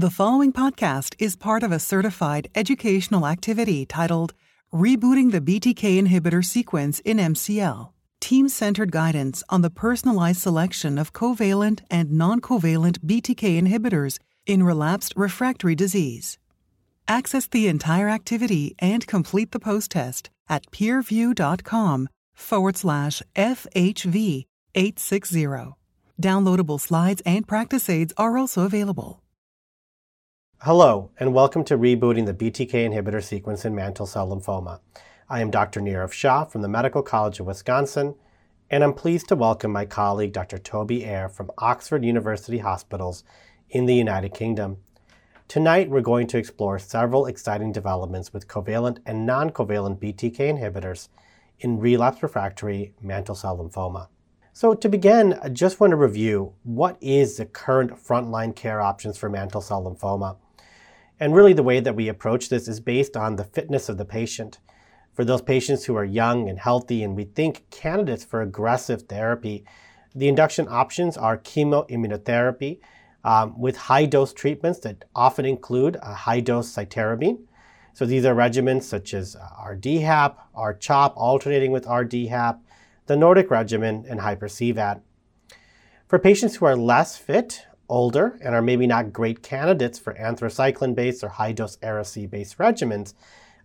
[0.00, 4.32] The following podcast is part of a certified educational activity titled
[4.72, 11.12] Rebooting the BTK Inhibitor Sequence in MCL Team Centered Guidance on the Personalized Selection of
[11.12, 16.38] Covalent and Non Covalent BTK Inhibitors in Relapsed Refractory Disease.
[17.08, 22.08] Access the entire activity and complete the post test at peerview.com
[22.40, 25.74] forward slash FHV 860.
[26.20, 29.22] Downloadable slides and practice aids are also available.
[30.62, 34.80] Hello, and welcome to Rebooting the BTK Inhibitor Sequence in Mantle Cell Lymphoma.
[35.30, 35.80] I am Dr.
[35.80, 38.14] Nirav Shah from the Medical College of Wisconsin,
[38.68, 40.58] and I'm pleased to welcome my colleague Dr.
[40.58, 43.24] Toby Eyre from Oxford University Hospitals
[43.70, 44.76] in the United Kingdom.
[45.48, 51.08] Tonight, we're going to explore several exciting developments with covalent and non covalent BTK inhibitors
[51.60, 54.08] in relapse refractory mantle cell lymphoma.
[54.52, 59.16] So, to begin, I just want to review what is the current frontline care options
[59.16, 60.36] for mantle cell lymphoma.
[61.18, 64.04] And really, the way that we approach this is based on the fitness of the
[64.04, 64.58] patient.
[65.12, 69.64] For those patients who are young and healthy and we think candidates for aggressive therapy,
[70.14, 72.80] the induction options are chemoimmunotherapy
[73.22, 77.40] um, with high dose treatments that often include a high dose cytarabine.
[77.92, 82.60] So these are regimens such as uh, RDHAP, RCHOP, alternating with RDHAP,
[83.06, 85.02] the Nordic regimen, and hyper-CVAD.
[86.06, 90.94] For patients who are less fit older and are maybe not great candidates for anthracycline
[90.94, 93.14] based or high dose Ara-C based regimens,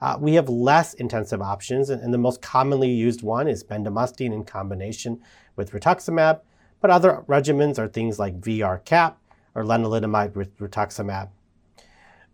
[0.01, 4.33] uh, we have less intensive options, and, and, the most commonly used one is bendamustine
[4.33, 5.21] in combination
[5.55, 6.41] with rituximab.
[6.81, 9.17] But other regimens are things like VR-CAP
[9.55, 11.29] or lenalidomide with rituximab.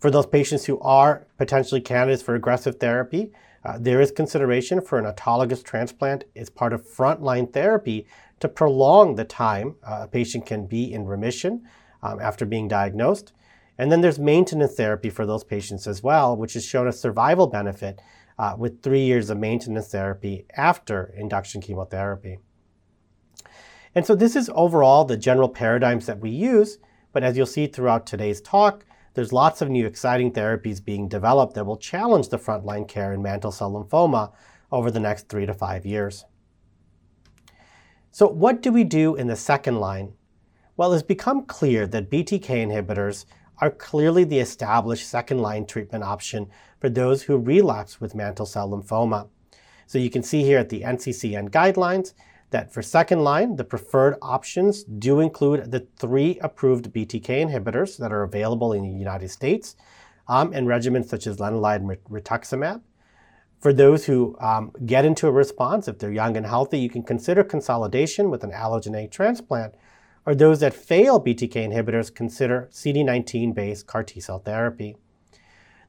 [0.02, 3.32] For those patients who are potentially candidates for aggressive therapy,
[3.64, 8.08] uh, there is consideration for an autologous transplant as part of frontline therapy
[8.40, 11.62] to prolong the time uh, a patient can be in remission
[12.02, 13.32] um, after being diagnosed.
[13.78, 17.46] And then there's maintenance therapy for those patients as well, which has shown a survival
[17.46, 18.02] benefit
[18.40, 22.40] uh, with three years of maintenance therapy after induction chemotherapy.
[23.94, 26.80] And so this is overall the general paradigms that we use,
[27.14, 28.84] but as you'll see throughout today's talk,
[29.14, 33.22] there's lots of new exciting therapies being developed that will challenge the frontline care in
[33.22, 34.32] mantle cell lymphoma
[34.72, 36.26] over the next three to five years.
[38.12, 40.14] So what do we do in the second line
[40.78, 43.26] well, it's become clear that BTK inhibitors
[43.60, 48.70] are clearly the established second line treatment option for those who relapse with mantle cell
[48.70, 49.28] lymphoma.
[49.86, 52.14] So you can see here at the NCCN guidelines
[52.52, 58.12] that for second line, the preferred options do include the three approved BTK inhibitors that
[58.12, 59.76] are available in the United States
[60.28, 62.82] um, and regimens such as lenalidomide rituximab.
[63.60, 67.04] For those who um, get into a response, if they're young and healthy, you can
[67.04, 69.76] consider consolidation with an allogeneic transplant
[70.26, 74.96] or those that fail BTK inhibitors consider CD19 based CAR T cell therapy.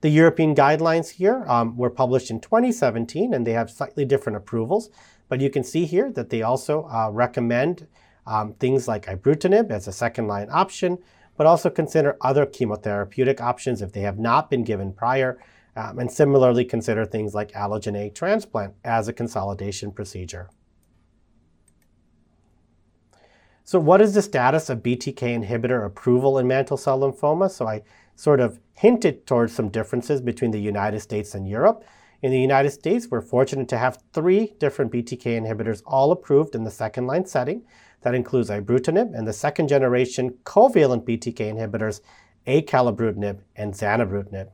[0.00, 4.91] The European guidelines here um, were published in 2017 and they have slightly different approvals,
[5.32, 7.87] but you can see here that they also uh, recommend
[8.26, 10.98] um, things like ibrutinib as a second line option,
[11.38, 15.43] but also consider other chemotherapeutic options if they have not been given prior,
[15.75, 20.50] um, and similarly consider things like allogeneic transplant as a consolidation procedure.
[23.64, 27.50] So what is the status of BTK inhibitor approval in mantle cell lymphoma?
[27.50, 27.81] So I
[28.16, 31.87] sort of hinted towards some differences between the United States and Europe.
[32.22, 36.62] In the United States, we're fortunate to have three different BTK inhibitors all approved in
[36.62, 37.65] the second line setting.
[38.03, 42.00] That includes ibrutinib and the second generation covalent BTK inhibitors,
[42.47, 44.50] acalabrutinib and zanubrutinib.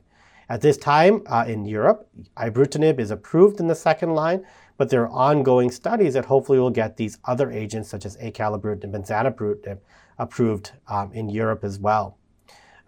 [0.49, 4.47] At this time uh, in Europe, ibrutinib is approved in the second line,
[4.77, 8.95] but there are ongoing studies that hopefully will get these other agents, such as acalabrutinib
[8.95, 9.77] and zanubrutinib,
[10.17, 12.18] approved um, in Europe as well.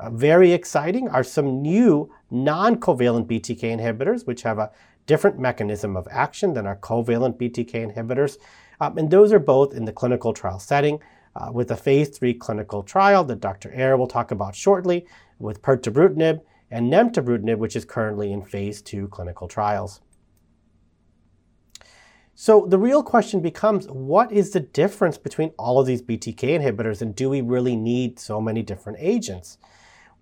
[0.02, 4.72] Uh, very exciting are some new non-covalent BTK inhibitors, which have a
[5.06, 8.38] different mechanism of action than our covalent BTK inhibitors.
[8.80, 11.00] Um, and those are both in the clinical trial setting
[11.36, 13.72] uh, with a phase three clinical trial that Dr.
[13.74, 15.06] Eyre will talk about shortly
[15.38, 16.42] with pirtobrutinib
[16.72, 20.02] and nemtabrutinib, which is currently in phase two clinical trials.
[22.34, 27.04] So the real question becomes, what is the difference between all of these BTK inhibitors
[27.04, 29.60] and do we really need so many different agents?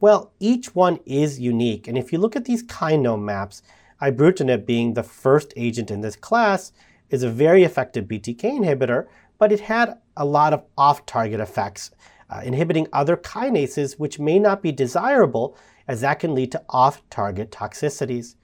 [0.01, 1.88] Well, each one is unique.
[1.88, 3.62] And if you look at these kinome maps,
[4.01, 6.72] ibrutinib being the first agent in this class
[7.10, 9.07] is a very effective BTK inhibitor,
[9.38, 11.92] but it had a lot of off-target effects,
[12.30, 15.57] uh, inhibiting other kinases which may not be desirable
[15.88, 18.36] as that can lead to off-target toxicities.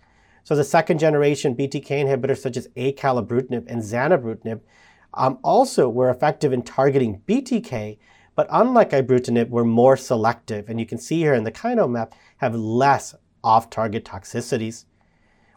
[0.44, 4.62] So the second generation BTK inhibitors such as acalabrutinib and zanubrutinib
[5.14, 7.98] um, also were effective in targeting BTK,
[8.36, 10.70] but unlike ibrutinib, we're more selective.
[10.70, 14.86] And you can see here in the kinome map have less off-target toxicities.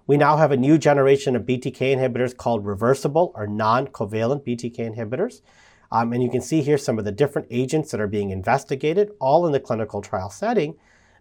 [0.06, 5.42] We now have a new generation of BTK inhibitors called reversible or non-covalent BTK inhibitors.
[5.90, 9.10] Um, and you can see here some of the different agents that are being investigated,
[9.20, 10.76] all in the clinical trial setting.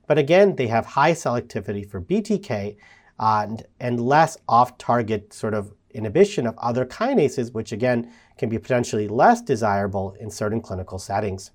[0.08, 2.78] But again, they have high selectivity for BTK
[3.20, 8.58] uh, and, and less off-target sort of inhibition of other kinases, which again can be
[8.58, 11.52] potentially less desirable in certain clinical settings.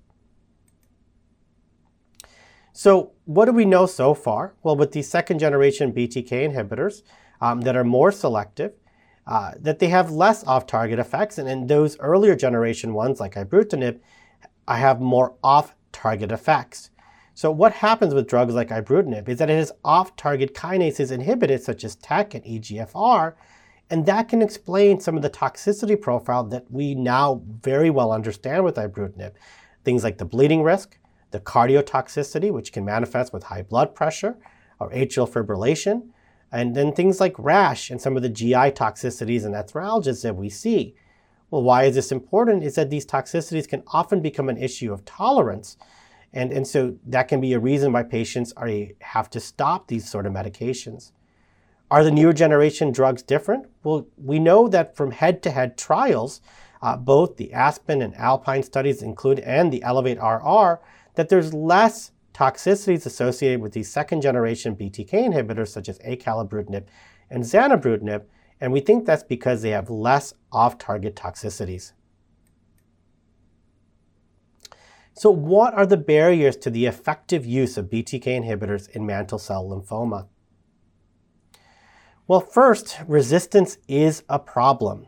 [2.73, 4.55] So what do we know so far?
[4.63, 7.03] Well, with these second generation BTK inhibitors
[7.39, 8.73] um, that are more selective,
[9.27, 13.99] uh, that they have less off-target effects, and in those earlier generation ones like ibrutinib,
[14.67, 16.89] I have more off-target effects.
[17.35, 21.83] So what happens with drugs like ibrutinib is that it has off-target kinases inhibited, such
[21.83, 23.33] as TEC and EGFR,
[23.93, 28.63] and that can explain some of the toxicity profile that we now very well understand
[28.63, 29.33] with ibrutinib.
[29.83, 30.97] Things like the bleeding risk,
[31.29, 34.35] the cardiotoxicity, which can manifest with high blood pressure
[34.79, 36.07] or atrial fibrillation,
[36.51, 40.49] and then things like rash and some of the GI toxicities and arthralgias that we
[40.49, 40.95] see.
[41.51, 42.63] Well, why is this important?
[42.63, 45.77] Is that these toxicities can often become an issue of tolerance.
[46.33, 50.09] And, and so that can be a reason why patients are, have to stop these
[50.09, 51.11] sort of medications.
[51.93, 53.67] Are the newer generation drugs different?
[53.83, 56.41] Well, we know that from head to head trials,
[56.81, 60.81] uh, both the Aspen and Alpine studies include and the Elevate RR,
[61.13, 66.85] that there's less toxicities associated with these second generation BTK inhibitors such as acalabrutinib
[67.29, 68.23] and zanubrutinib,
[68.59, 71.91] and we think that's because they have less off target toxicities.
[75.13, 79.69] So, what are the barriers to the effective use of BTK inhibitors in mantle cell
[79.69, 80.25] lymphoma?
[82.25, 85.07] Well, first, resistance is a problem.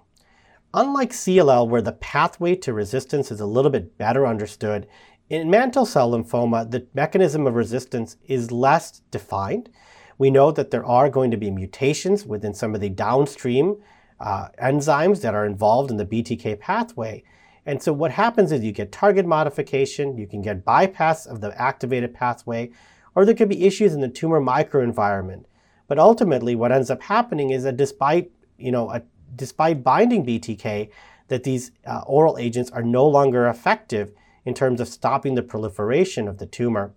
[0.74, 4.86] Unlike CLL, where the pathway to resistance is a little bit better understood,
[5.30, 9.70] in mantle cell lymphoma, the mechanism of resistance is less defined.
[10.18, 13.78] We know that there are going to be mutations within some of the downstream
[14.20, 17.24] uh, enzymes that are involved in the BTK pathway.
[17.66, 21.60] And so what happens is you get target modification, you can get bypass of the
[21.60, 22.72] activated pathway,
[23.16, 25.46] or there could be issues in the tumor microenvironment.
[25.88, 29.04] But ultimately, what ends up happening is that despite, you know, a,
[29.36, 30.90] despite binding BTK,
[31.28, 34.12] that these uh, oral agents are no longer effective
[34.46, 36.94] in terms of stopping the proliferation of the tumor.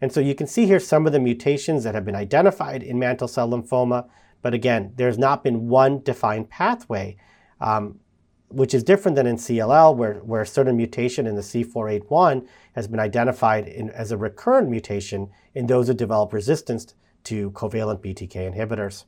[0.00, 2.98] And so you can see here some of the mutations that have been identified in
[2.98, 4.08] mantle cell lymphoma,
[4.42, 7.16] but again, there's not been one defined pathway,
[7.60, 8.00] um,
[8.48, 12.86] which is different than in CLL, where, where a certain mutation in the C481 has
[12.86, 16.94] been identified in, as a recurrent mutation in those who develop resistance
[17.24, 19.04] to covalent BTK inhibitors.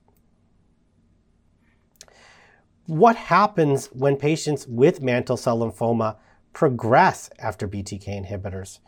[2.87, 6.17] What happens when patients with mantle cell lymphoma
[6.53, 8.79] progress after BTK inhibitors?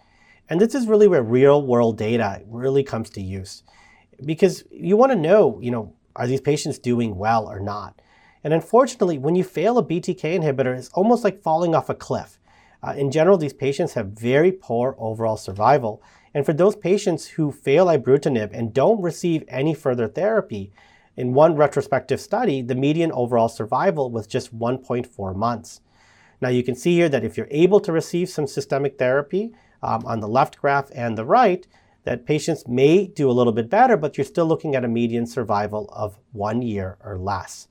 [0.48, 3.62] And this is really where real world data really comes to use
[4.24, 8.00] because you want to know, you know, are these patients doing well or not?
[8.44, 12.38] And unfortunately, when you fail a BTK inhibitor, it's almost like falling off a cliff.
[12.82, 16.02] Uh, in general, these patients have very poor overall survival.
[16.34, 20.72] And for those patients who fail ibrutinib and don't receive any further therapy,
[21.16, 25.80] in one retrospective study, the median overall survival was just 1.4 months.
[26.40, 30.04] Now you can see here that if you're able to receive some systemic therapy um,
[30.06, 31.66] on the left graph and the right,
[32.04, 35.26] that patients may do a little bit better, but you're still looking at a median
[35.26, 37.66] survival of one year or less.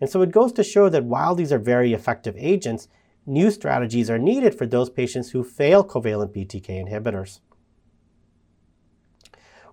[0.00, 2.88] And so it goes to show that while these are very effective agents,
[3.24, 7.38] new strategies are needed for those patients who fail covalent BTK inhibitors.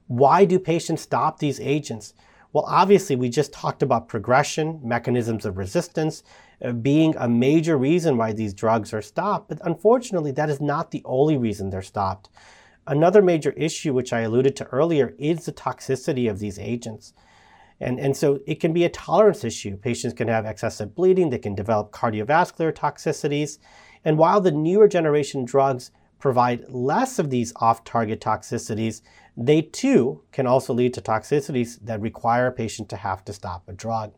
[0.07, 2.13] Why do patients stop these agents?
[2.53, 6.23] Well, obviously, we just talked about progression, mechanisms of resistance
[6.63, 10.91] uh, being a major reason why these drugs are stopped, but unfortunately, that is not
[10.91, 12.29] the only reason they're stopped.
[12.87, 17.13] Another major issue, which I alluded to earlier, is the toxicity of these agents.
[17.79, 19.77] And, and so it can be a tolerance issue.
[19.77, 23.59] Patients can have excessive bleeding, they can develop cardiovascular toxicities.
[24.03, 29.01] And while the newer generation drugs provide less of these off target toxicities,
[29.37, 33.63] they too can also lead to toxicities that require a patient to have to stop
[33.67, 34.13] a drug.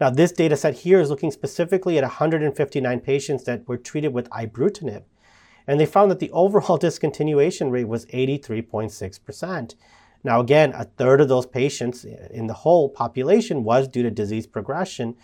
[0.00, 4.28] Now, this data set here is looking specifically at 159 patients that were treated with
[4.30, 5.04] ibrutinib,
[5.68, 9.76] and they found that the overall discontinuation rate was 83.6%.
[10.24, 14.48] Now, again, a third of those patients in the whole population was due to disease
[14.48, 15.14] progression,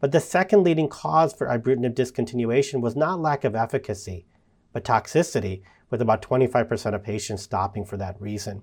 [0.00, 4.24] but the second leading cause for ibrutinib discontinuation was not lack of efficacy,
[4.72, 8.62] but toxicity, with about 25% of patients stopping for that reason.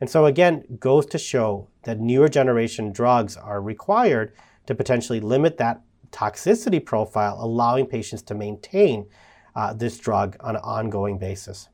[0.00, 4.32] And so again, goes to show that newer generation drugs are required
[4.66, 9.06] to potentially limit that toxicity profile, allowing patients to maintain
[9.54, 11.68] uh, this drug on an ongoing basis.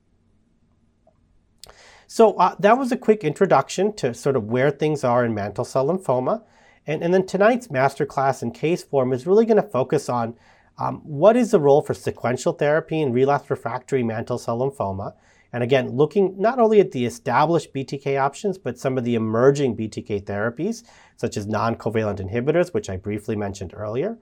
[2.06, 5.64] So uh, that was a quick introduction to sort of where things are in mantle
[5.64, 6.42] cell lymphoma.
[6.87, 10.34] And, and then tonight's masterclass in case form is really going to focus on
[10.80, 15.12] um, what is the role for sequential therapy in relapsed refractory mantle cell lymphoma?
[15.52, 19.76] And again, looking not only at the established BTK options, but some of the emerging
[19.76, 20.84] BTK therapies,
[21.16, 24.16] such as non covalent inhibitors, which I briefly mentioned earlier.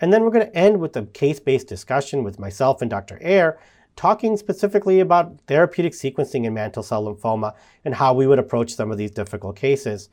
[0.00, 3.18] And then we're going to end with a case based discussion with myself and Dr.
[3.20, 3.58] Eyre,
[3.96, 8.90] talking specifically about therapeutic sequencing in mantle cell lymphoma and how we would approach some
[8.90, 10.08] of these difficult cases.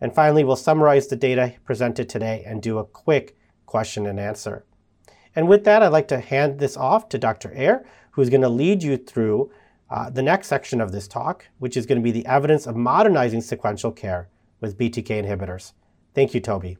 [0.00, 4.64] And finally, we'll summarize the data presented today and do a quick question and answer.
[5.34, 7.52] And with that, I'd like to hand this off to Dr.
[7.54, 9.50] Eyre, who's going to lead you through
[9.90, 12.76] uh, the next section of this talk, which is going to be the evidence of
[12.76, 14.28] modernizing sequential care
[14.60, 15.72] with BTK inhibitors.
[16.14, 16.78] Thank you, Toby.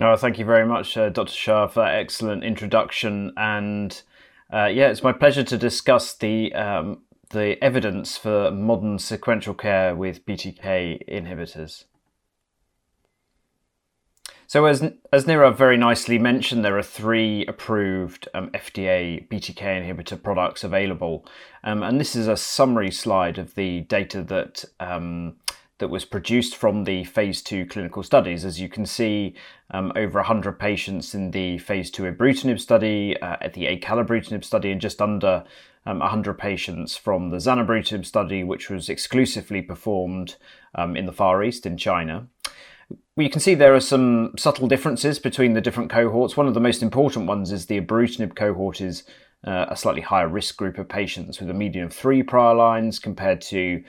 [0.00, 1.32] Oh, thank you very much, uh, Dr.
[1.32, 3.32] Shah, for that excellent introduction.
[3.36, 4.00] And
[4.52, 9.94] uh, yeah, it's my pleasure to discuss the um, the evidence for modern sequential care
[9.94, 11.84] with BTK inhibitors.
[14.52, 20.22] So, as as Nirav very nicely mentioned, there are three approved um, FDA BTK inhibitor
[20.22, 21.24] products available,
[21.64, 25.36] um, and this is a summary slide of the data that um,
[25.78, 28.44] that was produced from the phase two clinical studies.
[28.44, 29.34] As you can see,
[29.70, 34.70] um, over 100 patients in the phase two ibrutinib study, uh, at the acalabrutinib study,
[34.70, 35.44] and just under
[35.86, 40.36] um, 100 patients from the zanubrutinib study, which was exclusively performed
[40.74, 42.28] um, in the Far East in China.
[43.16, 46.36] You can see there are some subtle differences between the different cohorts.
[46.36, 49.04] One of the most important ones is the ibrutinib cohort is
[49.46, 52.98] uh, a slightly higher risk group of patients with a median of three prior lines
[52.98, 53.82] compared to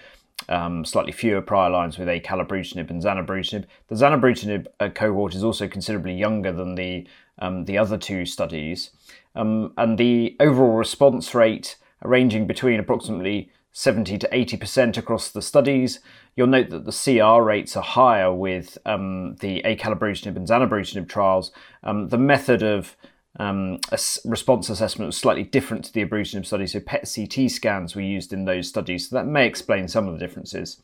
[0.50, 3.66] um, slightly fewer prior lines with acalabrutinib and zanubrutinib.
[3.88, 7.08] The zanubrutinib uh, cohort is also considerably younger than the
[7.40, 8.92] um, the other two studies,
[9.36, 16.00] um, and the overall response rate ranging between approximately 70 to 80% across the studies.
[16.36, 21.52] You'll note that the CR rates are higher with um, the acalabrutinib and zanubrutinib trials.
[21.84, 22.96] Um, the method of
[23.40, 23.80] um,
[24.26, 28.32] response assessment was slightly different to the ibrutinib study, so PET CT scans were used
[28.32, 30.82] in those studies, so that may explain some of the differences.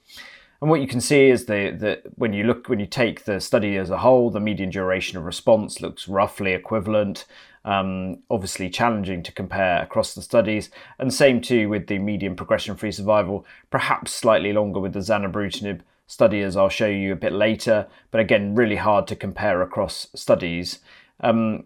[0.62, 3.78] And what you can see is that when you look when you take the study
[3.78, 7.26] as a whole, the median duration of response looks roughly equivalent.
[7.66, 12.94] Um, obviously challenging to compare across the studies, and same too with the median progression-free
[12.94, 17.88] survival, perhaps slightly longer with the zanubrutinib study, as I'll show you a bit later.
[18.12, 20.80] But again, really hard to compare across studies.
[21.20, 21.66] Um,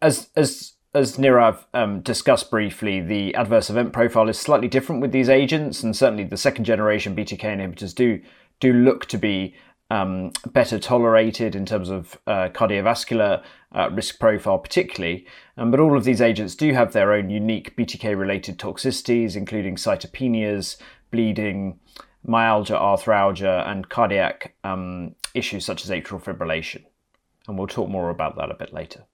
[0.00, 5.12] as as as Nirav um, discussed briefly, the adverse event profile is slightly different with
[5.12, 8.20] these agents, and certainly the second generation BTK inhibitors do
[8.60, 9.54] do look to be
[9.90, 13.42] um, better tolerated in terms of uh, cardiovascular
[13.74, 15.26] uh, risk profile, particularly.
[15.56, 19.76] Um, but all of these agents do have their own unique BTK related toxicities, including
[19.76, 20.76] cytopenias,
[21.10, 21.78] bleeding,
[22.24, 26.84] myalgia, arthralgia, and cardiac um, issues such as atrial fibrillation.
[27.48, 29.04] And we'll talk more about that a bit later.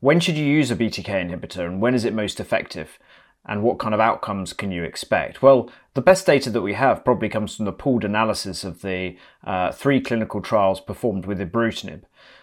[0.00, 2.98] When should you use a BTK inhibitor and when is it most effective?
[3.44, 5.42] And what kind of outcomes can you expect?
[5.42, 9.16] Well, the best data that we have probably comes from the pooled analysis of the
[9.44, 12.02] uh, three clinical trials performed with ibrutinib.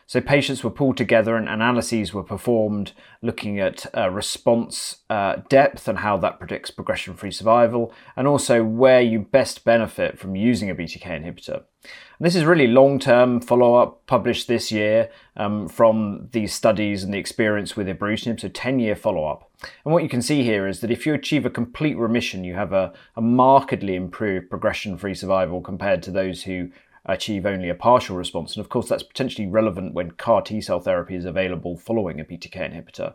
[0.10, 5.88] So patients were pulled together and analyses were performed looking at uh, response uh, depth
[5.88, 10.68] and how that predicts progression free survival, and also where you best benefit from using
[10.68, 11.58] a BTK inhibitor.
[11.84, 17.04] And this is really long term follow up published this year um, from these studies
[17.04, 19.51] and the experience with ibrutinib, so 10 year follow up.
[19.86, 22.56] And what you can see here is that if you achieve a complete remission, you
[22.56, 26.72] have a, a markedly improved progression free survival compared to those who
[27.13, 28.56] achieve only a partial response.
[28.56, 32.25] And of course, that's potentially relevant when CAR T cell therapy is available following a
[32.25, 33.13] BTK inhibitor.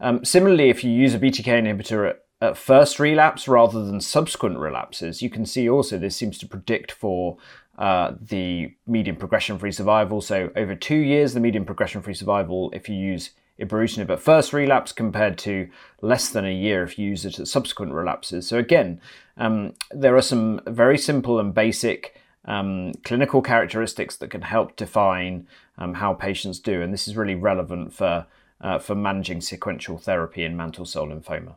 [0.00, 4.58] Um, similarly, if you use a BTK inhibitor at, at first relapse rather than subsequent
[4.58, 7.38] relapses, you can see also this seems to predict for
[7.78, 10.20] uh, the median progression free survival.
[10.20, 13.30] So, over two years, the median progression free survival, if you use
[13.60, 15.68] ibrutinib at first relapse, compared to
[16.02, 18.46] less than a year if you use it at subsequent relapses.
[18.46, 19.00] So, again,
[19.36, 22.14] um, there are some very simple and basic
[22.46, 25.46] um, clinical characteristics that can help define
[25.78, 26.82] um, how patients do.
[26.82, 28.26] And this is really relevant for,
[28.60, 31.56] uh, for managing sequential therapy in mantle cell lymphoma.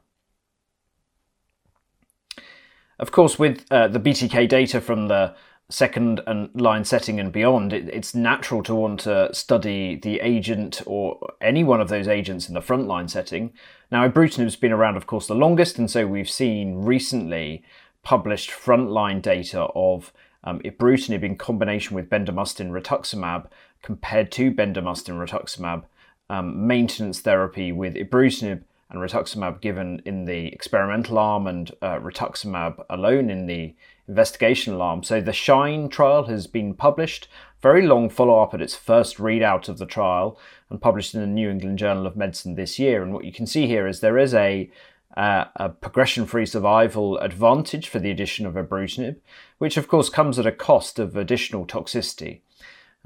[2.98, 5.34] Of course, with uh, the BTK data from the
[5.70, 10.82] second and line setting and beyond, it, it's natural to want to study the agent
[10.86, 13.54] or any one of those agents in the frontline setting.
[13.92, 17.64] Now, ibrutinib's been around, of course, the longest, and so we've seen recently
[18.04, 20.12] published frontline data of
[20.44, 23.48] um, ibrutinib in combination with bendamustine rituximab
[23.82, 25.84] compared to bendamustine rituximab
[26.30, 32.84] um, maintenance therapy with ibrutinib and rituximab given in the experimental arm and uh, rituximab
[32.90, 33.76] alone in the
[34.10, 35.04] investigational arm.
[35.04, 37.28] So the SHINE trial has been published,
[37.62, 41.28] very long follow up at its first readout of the trial, and published in the
[41.28, 43.04] New England Journal of Medicine this year.
[43.04, 44.72] And what you can see here is there is a
[45.18, 49.18] uh, a progression-free survival advantage for the addition of ibrutinib,
[49.58, 52.42] which of course comes at a cost of additional toxicity.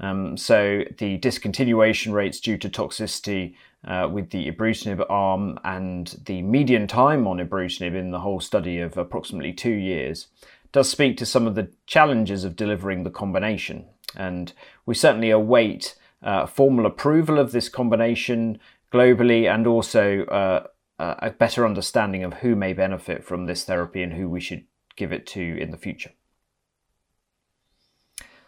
[0.00, 3.54] Um, so the discontinuation rates due to toxicity
[3.86, 8.80] uh, with the ibrutinib arm and the median time on ibrutinib in the whole study
[8.80, 10.28] of approximately two years
[10.72, 13.84] does speak to some of the challenges of delivering the combination.
[14.16, 14.52] And
[14.86, 18.58] we certainly await uh, formal approval of this combination
[18.92, 20.66] globally and also uh,
[20.98, 24.64] a better understanding of who may benefit from this therapy and who we should
[24.96, 26.12] give it to in the future.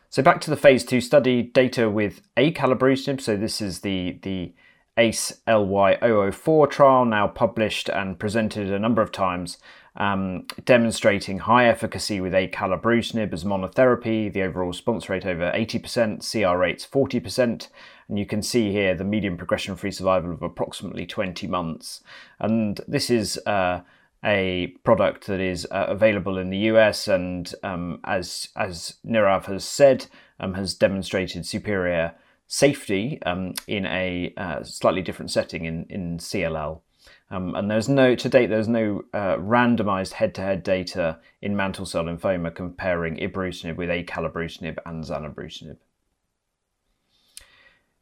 [0.09, 3.21] So back to the phase two study data with acalabrutinib.
[3.21, 4.55] So this is the the
[4.99, 9.59] ACE LY004 trial now published and presented a number of times,
[9.95, 14.33] um, demonstrating high efficacy with acalabrutinib as monotherapy.
[14.33, 17.69] The overall response rate over 80%, CR rates 40%,
[18.09, 22.03] and you can see here the median progression-free survival of approximately 20 months.
[22.39, 23.81] And this is uh,
[24.25, 29.65] a product that is uh, available in the US and, um, as as Nirav has
[29.65, 30.07] said,
[30.41, 32.15] um, has demonstrated superior
[32.47, 36.81] safety um, in a uh, slightly different setting in in CLL.
[37.29, 42.05] Um, and there's no to date there's no uh, randomized head-to-head data in mantle cell
[42.05, 45.79] lymphoma comparing ibrutinib with acalabrutinib and zanubrutinib.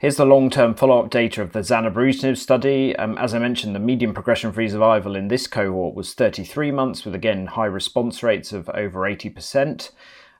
[0.05, 2.95] Here's the long-term follow-up data of the zanubrutinib study.
[2.97, 7.15] Um, as I mentioned, the median progression-free survival in this cohort was 33 months, with
[7.15, 9.93] again high response rates of over 80%.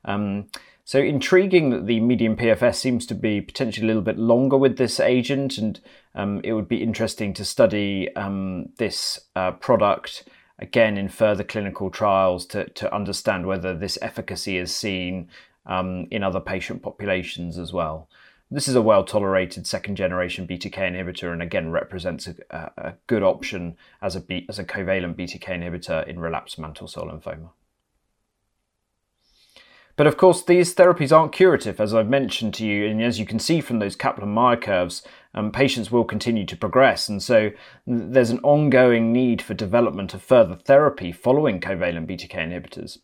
[0.05, 0.49] Um,
[0.85, 4.77] so intriguing that the median PFS seems to be potentially a little bit longer with
[4.77, 5.81] this agent, and
[6.15, 11.89] um, it would be interesting to study um, this uh, product again in further clinical
[11.89, 15.27] trials to, to understand whether this efficacy is seen
[15.65, 18.11] um, in other patient populations as well.
[18.55, 23.25] This is a well tolerated second generation BTK inhibitor and again represents a, a good
[23.25, 27.49] option as a, as a covalent BTK inhibitor in relapsed mantle cell lymphoma.
[29.97, 33.27] But of course, these therapies aren't curative, as I've mentioned to you, and as you
[33.27, 35.03] can see from those Kaplan-Meier curves,
[35.35, 37.51] um, patients will continue to progress, and so
[37.89, 42.99] there's an ongoing need for development of further therapy following covalent BTK inhibitors.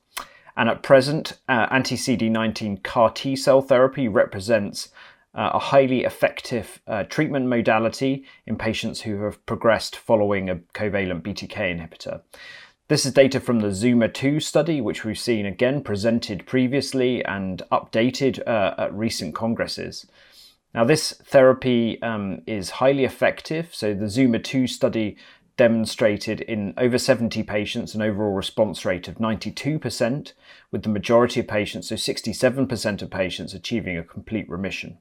[0.57, 4.91] And at present, uh, anti-CD19 CAR T cell therapy represents
[5.35, 11.23] uh, a highly effective uh, treatment modality in patients who have progressed following a covalent
[11.23, 12.23] BTK inhibitor.
[12.89, 17.63] This is data from the Zuma 2 study, which we've seen again presented previously and
[17.71, 20.07] updated uh, at recent congresses.
[20.75, 23.73] Now, this therapy um, is highly effective.
[23.73, 25.17] So, the Zuma 2 study
[25.57, 30.33] demonstrated in over 70 patients an overall response rate of 92%,
[30.73, 34.99] with the majority of patients, so 67% of patients, achieving a complete remission.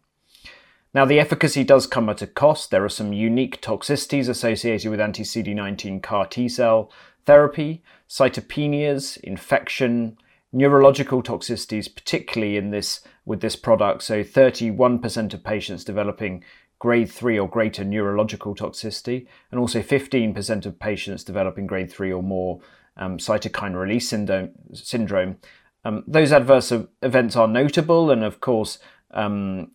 [0.94, 2.72] Now, the efficacy does come at a cost.
[2.72, 6.92] There are some unique toxicities associated with anti CD19 CAR T cell
[7.26, 10.18] therapy, cytopenias, infection,
[10.52, 14.02] neurological toxicities, particularly in this with this product.
[14.02, 16.44] So, 31% of patients developing
[16.80, 22.24] grade 3 or greater neurological toxicity, and also 15% of patients developing grade 3 or
[22.24, 22.62] more
[22.98, 24.52] um, cytokine release syndrome.
[24.74, 25.38] syndrome.
[25.86, 26.74] Um, those adverse
[27.04, 28.80] events are notable, and of course,
[29.12, 29.72] um,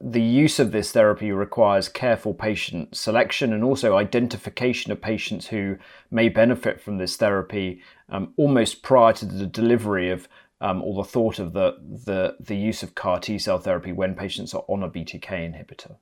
[0.00, 5.76] the use of this therapy requires careful patient selection and also identification of patients who
[6.10, 10.28] may benefit from this therapy um, almost prior to the delivery of
[10.60, 14.14] um, or the thought of the, the, the use of CAR T cell therapy when
[14.14, 15.96] patients are on a BTK inhibitor.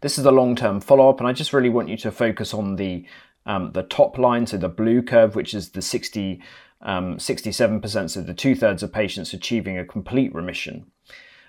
[0.00, 2.52] This is the long term follow up, and I just really want you to focus
[2.52, 3.06] on the,
[3.44, 6.42] um, the top line, so the blue curve, which is the 60,
[6.82, 10.90] um, 67%, so the two thirds of patients achieving a complete remission.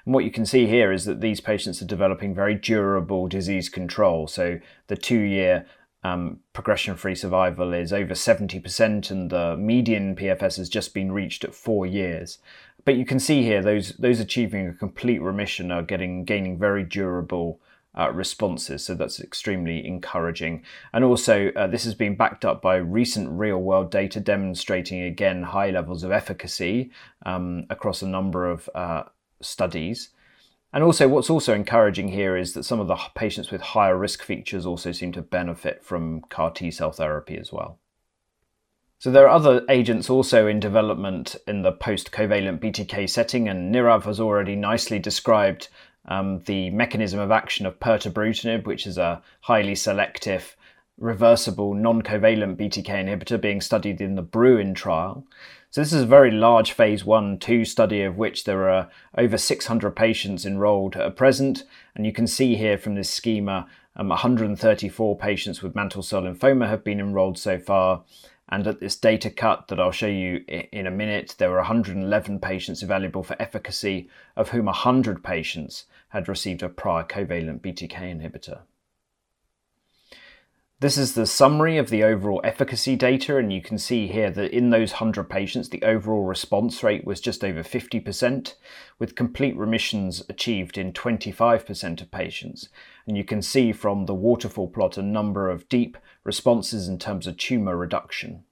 [0.08, 3.68] And what you can see here is that these patients are developing very durable disease
[3.68, 4.26] control.
[4.26, 5.66] So the two year
[6.02, 11.44] um, progression free survival is over 70%, and the median PFS has just been reached
[11.44, 12.38] at four years.
[12.86, 16.86] But you can see here those, those achieving a complete remission are getting gaining very
[16.86, 17.60] durable
[17.94, 18.86] uh, responses.
[18.86, 20.64] So that's extremely encouraging.
[20.94, 25.44] And also, uh, this has been backed up by recent real world data demonstrating again
[25.44, 26.92] high levels of efficacy
[27.26, 29.04] um, across a number of uh,
[29.42, 30.10] studies.
[30.74, 34.22] And also, what's also encouraging here is that some of the patients with higher risk
[34.22, 37.80] features also seem to benefit from CAR T cell therapy as well.
[39.00, 44.04] So there are other agents also in development in the post-covalent BTK setting, and Nirav
[44.04, 45.70] has already nicely described
[46.08, 50.56] um, the mechanism of action of pirtobrutinib, which is a highly selective,
[50.98, 55.26] reversible, non-covalent BTK inhibitor being studied in the Bruin trial.
[55.70, 59.38] So this is a very large phase one, two study of which there are over
[59.38, 61.66] 600 patients enrolled at present.
[61.94, 66.70] And you can see here from this schema, um, 134 patients with mantle cell lymphoma
[66.70, 68.04] have been enrolled so far.
[68.50, 72.40] And at this data cut that I'll show you in a minute, there were 111
[72.40, 78.60] patients available for efficacy, of whom 100 patients had received a prior covalent BTK inhibitor.
[80.80, 84.56] This is the summary of the overall efficacy data, and you can see here that
[84.56, 88.54] in those 100 patients, the overall response rate was just over 50%,
[89.00, 92.70] with complete remissions achieved in 25% of patients.
[93.08, 97.26] And you can see from the waterfall plot a number of deep responses in terms
[97.26, 98.44] of tumour reduction.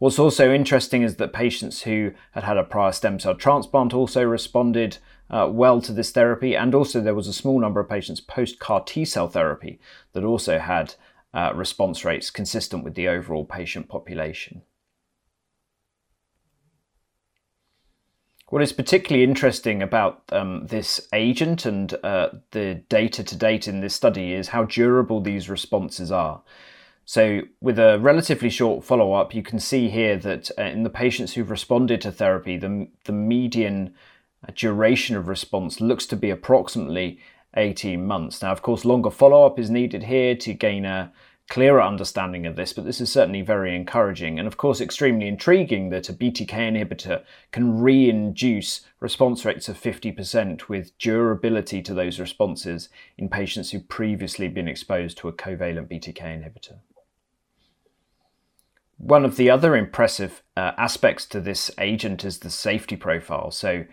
[0.00, 4.24] What's also interesting is that patients who had had a prior stem cell transplant also
[4.24, 4.98] responded
[5.30, 8.58] uh, well to this therapy, and also there was a small number of patients post
[8.58, 9.78] CAR T cell therapy
[10.12, 10.96] that also had
[11.34, 14.62] uh, response rates consistent with the overall patient population.
[18.48, 23.80] What is particularly interesting about um, this agent and uh, the data to date in
[23.80, 26.42] this study is how durable these responses are.
[27.06, 30.90] So, with a relatively short follow up, you can see here that uh, in the
[30.90, 33.94] patients who've responded to therapy, the, the median
[34.46, 37.20] uh, duration of response looks to be approximately
[37.56, 38.42] 18 months.
[38.42, 41.12] Now, of course, longer follow up is needed here to gain a
[41.48, 45.90] clearer understanding of this, but this is certainly very encouraging and, of course, extremely intriguing
[45.90, 52.88] that a BTK inhibitor can re-induce response rates of 50% with durability to those responses
[53.18, 56.78] in patients who've previously been exposed to a covalent BTK inhibitor.
[58.96, 63.50] One of the other impressive uh, aspects to this agent is the safety profile.
[63.50, 63.84] So,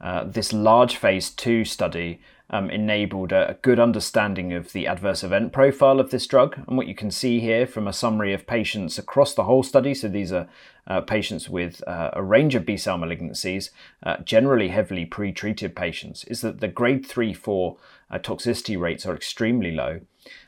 [0.00, 5.52] uh, this large phase two study um, enabled a, good understanding of the adverse event
[5.52, 6.58] profile of this drug.
[6.66, 9.94] And what you can see here from a summary of patients across the whole study
[9.94, 10.48] so these are
[10.86, 13.70] uh, patients with uh, a range of B cell malignancies,
[14.04, 17.76] uh, generally heavily pre treated patients, is that the grade 3 4
[18.10, 20.00] uh, toxicity rates are extremely low.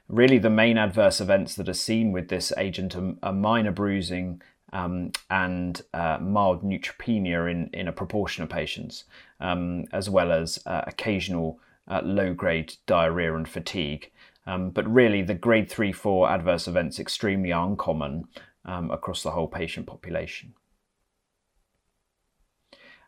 [0.09, 4.41] Really, the main adverse events that are seen with this agent are, are minor bruising,
[4.73, 9.05] um, and uh, mild neutropenia in, in a proportion of patients,
[9.41, 11.59] um, as well as uh, occasional
[11.89, 14.11] uh, low grade diarrhea and fatigue.
[14.47, 18.25] Um, but really, the grade 3 4 adverse events extremely uncommon
[18.65, 20.55] um, across the whole patient population.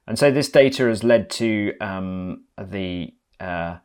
[0.06, 3.78] And so, this data has led to um, the uh,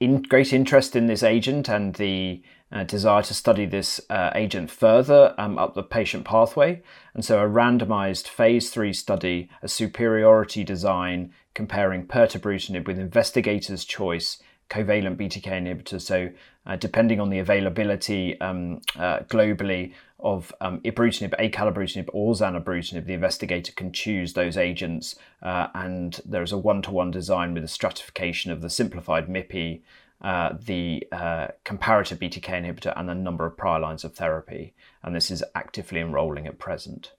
[0.00, 2.42] in great interest in this agent and the
[2.74, 6.82] uh, desire to study this uh, agent further um, up the patient pathway.
[7.14, 14.42] And so, a randomized phase three study, a superiority design comparing pirtobrutinib with investigators' choice
[14.68, 16.02] covalent BTK inhibitors.
[16.02, 16.30] So,
[16.66, 23.12] uh, depending on the availability um, uh, globally of um, ibrutinib, acalabrutinib, or zanubrutinib, the
[23.12, 28.62] investigator can choose those agents, uh, and there's a one-to-one design with a stratification of
[28.62, 29.82] the simplified MIPI,
[30.20, 34.74] uh, the uh, comparator BTK inhibitor, and the number of prior lines of therapy.
[35.02, 37.12] And this is actively enrolling at present.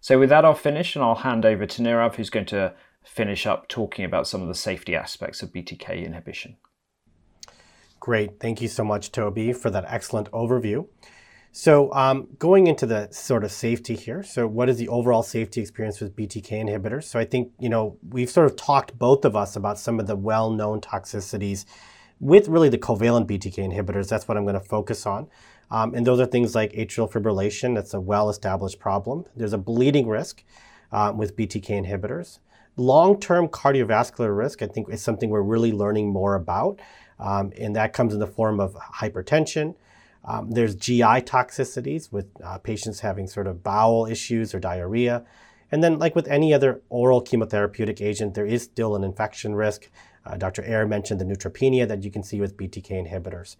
[0.00, 3.46] So with that, I'll finish, and I'll hand over to Nirav, who's going to finish
[3.46, 6.56] up talking about some of the safety aspects of BTK inhibition.
[7.98, 8.40] Great.
[8.40, 10.86] Thank you so much, Toby, for that excellent overview.
[11.52, 14.22] So, um, going into the sort of safety here.
[14.22, 17.04] So, what is the overall safety experience with BTK inhibitors?
[17.04, 20.06] So, I think, you know, we've sort of talked, both of us, about some of
[20.06, 21.64] the well known toxicities
[22.20, 24.08] with really the covalent BTK inhibitors.
[24.08, 25.26] That's what I'm going to focus on.
[25.72, 29.24] Um, and those are things like atrial fibrillation, that's a well established problem.
[29.34, 30.44] There's a bleeding risk
[30.92, 32.38] uh, with BTK inhibitors.
[32.76, 36.80] Long term cardiovascular risk, I think, is something we're really learning more about.
[37.18, 39.74] Um, and that comes in the form of hypertension.
[40.24, 45.24] Um, there's GI toxicities with uh, patients having sort of bowel issues or diarrhea.
[45.72, 49.88] And then, like with any other oral chemotherapeutic agent, there is still an infection risk.
[50.26, 50.62] Uh, Dr.
[50.64, 53.56] Eyre mentioned the neutropenia that you can see with BTK inhibitors.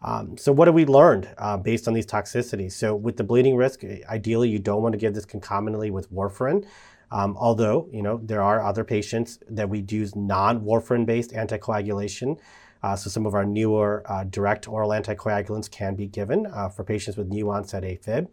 [0.00, 2.72] Um, so, what have we learned uh, based on these toxicities?
[2.72, 6.64] So, with the bleeding risk, ideally you don't want to give this concomitantly with warfarin.
[7.10, 12.38] Um, although, you know, there are other patients that we use non-warfarin-based anticoagulation.
[12.82, 16.84] Uh, so some of our newer uh, direct oral anticoagulants can be given uh, for
[16.84, 18.28] patients with new onset AFib.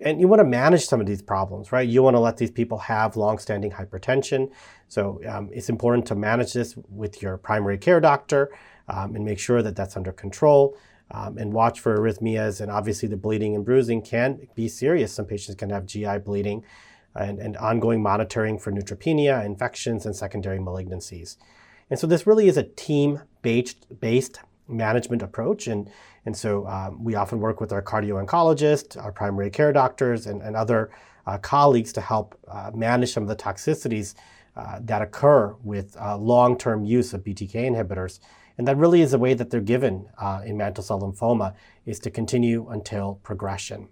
[0.00, 1.88] And you want to manage some of these problems, right?
[1.88, 4.50] You want to let these people have long-standing hypertension.
[4.86, 8.50] So um, it's important to manage this with your primary care doctor
[8.88, 10.76] um, and make sure that that's under control.
[11.10, 12.60] um, and watch for arrhythmias.
[12.60, 15.12] And obviously, the bleeding and bruising can be serious.
[15.12, 16.64] Some patients can have GI bleeding
[17.14, 21.36] and, and ongoing monitoring for neutropenia, infections, and secondary malignancies.
[21.90, 25.66] And so, this really is a team based, based management approach.
[25.66, 25.90] And,
[26.26, 30.42] and so, um, we often work with our cardio oncologist, our primary care doctors, and,
[30.42, 30.90] and other
[31.26, 34.14] uh, colleagues to help uh, manage some of the toxicities
[34.56, 38.18] uh, that occur with uh, long term use of BTK inhibitors.
[38.56, 41.54] And that really is the way that they're given uh, in mantle cell lymphoma
[41.86, 43.88] is to continue until progression.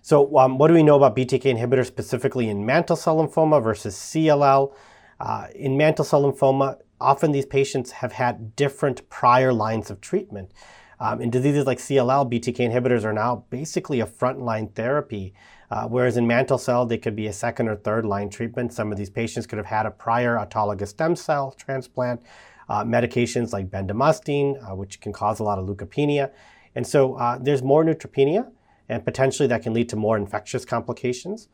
[0.00, 3.94] So um, what do we know about BTK inhibitors specifically in mantle cell lymphoma versus
[3.94, 4.74] CLL?
[5.22, 10.50] Uh, in mantle cell lymphoma, often these patients have had different prior lines of treatment.
[10.98, 15.32] Um, in diseases like CLL, BTK inhibitors are now basically a frontline therapy,
[15.70, 18.72] uh, whereas in mantle cell, they could be a second or third line treatment.
[18.72, 22.20] Some of these patients could have had a prior autologous stem cell transplant,
[22.68, 26.32] uh, medications like bendamustine, uh, which can cause a lot of leukopenia.
[26.74, 28.50] And so uh, there's more neutropenia,
[28.88, 31.48] and potentially that can lead to more infectious complications.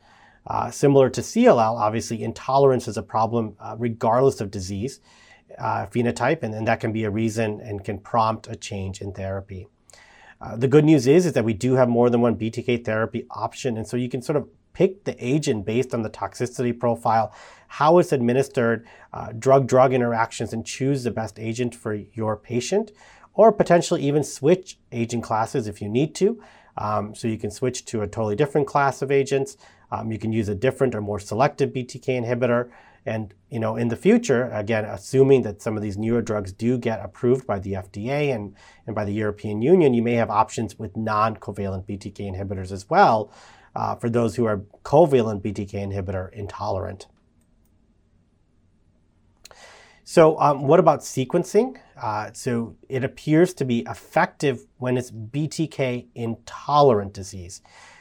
[0.49, 5.01] Uh, similar to CLL, obviously, intolerance is a problem uh, regardless of disease
[5.59, 9.13] uh, phenotype, and, and, that can be a reason and can prompt a change in
[9.13, 9.69] therapy.
[10.57, 13.77] the good news is, is that we do have more than one BTK therapy option,
[13.77, 17.33] and so you can sort of pick the agent based on the toxicity profile,
[17.67, 18.87] how it's administered,
[19.39, 22.93] drug drug interactions, and choose the best agent for your patient,
[23.35, 26.41] or potentially even switch agent classes if you need to.
[26.79, 29.57] Um, so you can switch to a totally different class of agents.
[29.91, 32.71] Um, you can use a different or more selective BTK inhibitor.
[33.05, 36.79] And you know, in the future, again, assuming that some of these newer drugs do
[36.79, 38.55] get approved by the FDA and,
[38.87, 43.33] and by the European Union, you may have options with non-covalent BTK inhibitors as well,
[43.75, 47.07] uh, for those who are covalent BTK inhibitor intolerant.
[50.11, 51.77] So um, what about sequencing?
[51.95, 57.61] Uh, so it appears to be effective when it's BTK intolerant disease.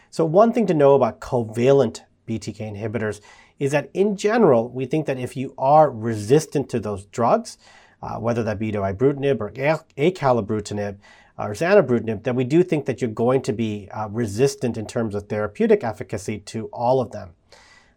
[0.09, 3.19] So one thing to know about covalent BTK inhibitors
[3.59, 7.57] is that in general, we think that if you are resistant to those drugs,
[8.01, 10.99] uh, whether that be to ibrutinib or acalabrutinib,
[11.37, 15.13] or zanubrutinib, that we do think that you're going to be uh, resistant in terms
[15.13, 17.31] of therapeutic efficacy to all of them.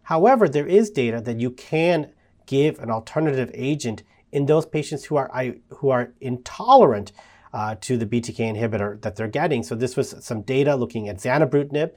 [0.03, 2.11] However, there is data that you can
[2.51, 5.31] give an alternative agent in those patients who are,
[5.69, 7.13] who are intolerant
[7.53, 9.63] uh, to the BTK inhibitor that they're getting.
[9.63, 11.91] So this was some data looking at zanubrutinib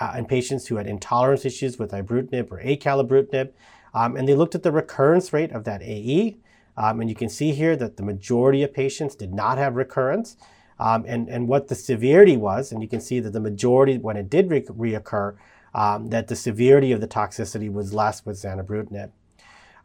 [0.00, 3.50] uh, in patients who had intolerance issues with ibrutinib or acalabrutinib.
[3.94, 6.38] Um, and they looked at the recurrence rate of that AE.
[6.76, 10.36] Um, and you can see here that the majority of patients did not have recurrence
[10.78, 12.72] um, and, and what the severity was.
[12.72, 15.36] And you can see that the majority, when it did re- reoccur,
[15.72, 19.10] um, that the severity of the toxicity was less with zanubrutinib.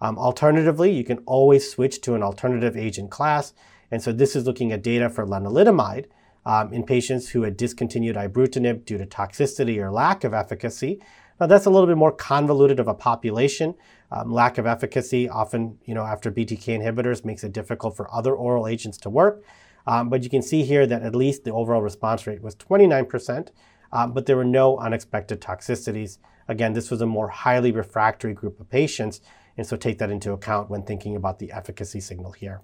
[0.02, 3.54] Um, alternatively, you can always switch to an alternative agent class.
[3.92, 6.06] And so this is looking at data for lenalidomide
[6.46, 11.02] um, in patients who had discontinued ibrutinib due to toxicity or lack of efficacy.
[11.40, 13.76] Now that's a little bit more convoluted of a population.
[14.12, 18.34] Um, lack of efficacy often, you know, after BTK inhibitors makes it difficult for other
[18.34, 19.44] oral agents to work.
[19.88, 23.50] Um, but you can see here that at least the overall response rate was 29%,
[23.92, 26.18] um, but there were no unexpected toxicities.
[26.48, 29.22] Again, this was a more highly refractory group of patients,
[29.58, 32.62] and so take that into account when thinking about the efficacy signal here.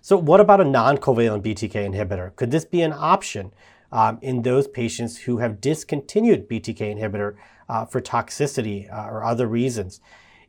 [0.00, 2.34] So what about a non-covalent BTK inhibitor?
[2.36, 3.52] Could this be an option
[3.92, 7.36] um, in those patients who have discontinued BTK inhibitor
[7.68, 10.00] uh, for toxicity uh, or other reasons?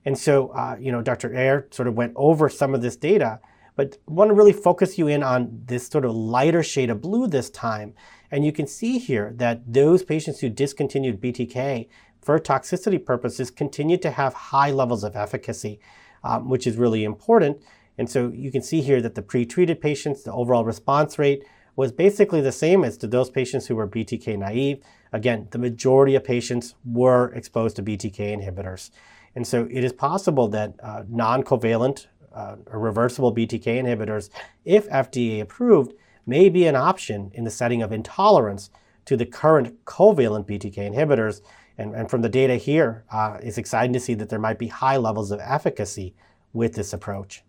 [0.06, 1.36] And so, uh, you know, Dr.
[1.36, 3.40] Eyre sort of went over some of this data,
[3.76, 7.28] but want to really focus you in on this sort of lighter shade of blue
[7.28, 7.94] this time.
[8.32, 11.90] And you can see here that those patients who discontinued BTK
[12.22, 15.80] for toxicity purposes continue to have high levels of efficacy,
[16.24, 17.62] um, which is really important.
[17.98, 21.44] And so you can see here that the pre-treated patients, the overall response rate
[21.76, 24.84] was basically the same as to those patients who were BTK naive.
[25.12, 28.92] Again, the majority of patients were exposed to BTK inhibitors.
[29.36, 34.30] And so it is possible that uh, non-covalent uh, or reversible BTK inhibitors,
[34.66, 35.94] if FDA approved,
[36.26, 38.70] may be an option in the setting of intolerance
[39.06, 41.42] to the current covalent BTK inhibitors
[41.82, 44.68] and, and from the data here, uh, it's exciting to see that there might be
[44.68, 46.14] high levels of efficacy
[46.54, 47.44] with this approach.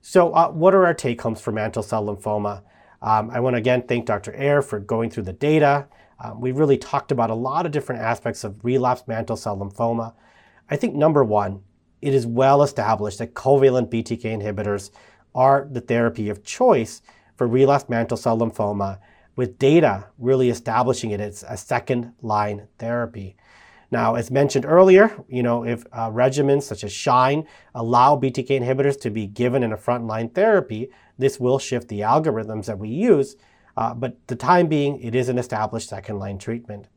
[0.00, 2.62] So uh, what are our take homes for mantle cell lymphoma?
[3.02, 4.32] Um, I want to again thank Dr.
[4.34, 5.86] Eyre for going through the data.
[6.18, 10.14] Um, we really talked about a lot of different aspects of relapsed mantle cell lymphoma.
[10.70, 11.62] I think number one,
[12.00, 14.90] it is well established that covalent BTK inhibitors
[15.34, 17.02] are the therapy of choice
[17.36, 18.98] for relapsed mantle cell lymphoma
[19.36, 23.36] with data really establishing it as a second line therapy.
[23.90, 28.98] Now, as mentioned earlier, you know, if uh, regimens such as SHINE allow BTK inhibitors
[29.02, 33.36] to be given in a frontline therapy, this will shift the algorithms that we use.
[33.76, 36.88] Uh, but the time being, it is an established second line treatment.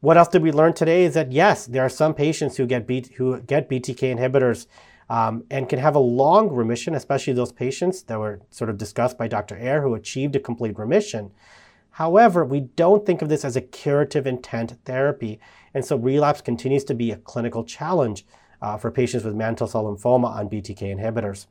[0.00, 2.86] What else did we learn today is that yes, there are some patients who get,
[2.86, 4.66] B- who get BTK inhibitors
[5.08, 9.16] um, and can have a long remission, especially those patients that were sort of discussed
[9.16, 9.56] by Dr.
[9.56, 11.30] Eyre who achieved a complete remission.
[11.92, 15.40] However, we don't think of this as a curative intent therapy,
[15.72, 18.26] and so relapse continues to be a clinical challenge
[18.60, 21.46] uh, for patients with mantle cell lymphoma on BTK inhibitors.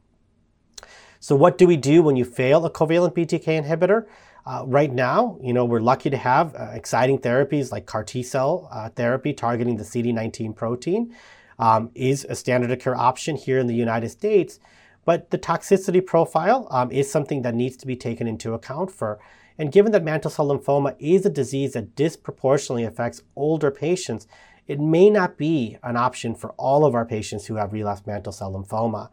[1.20, 4.06] So, what do we do when you fail a covalent BTK inhibitor?
[4.46, 8.22] Uh, right now, you know, we're lucky to have uh, exciting therapies like CAR T
[8.22, 11.16] cell uh, therapy targeting the CD19 protein
[11.60, 14.60] um, is a standard of care option here in the United States.
[15.06, 19.20] But the toxicity profile um, is something that needs to be taken into account for
[19.58, 24.28] and given that mantle cell lymphoma is a disease that disproportionately affects older patients,
[24.68, 28.34] it may not be an option for all of our patients who have relapsed mantle
[28.34, 29.10] cell lymphoma.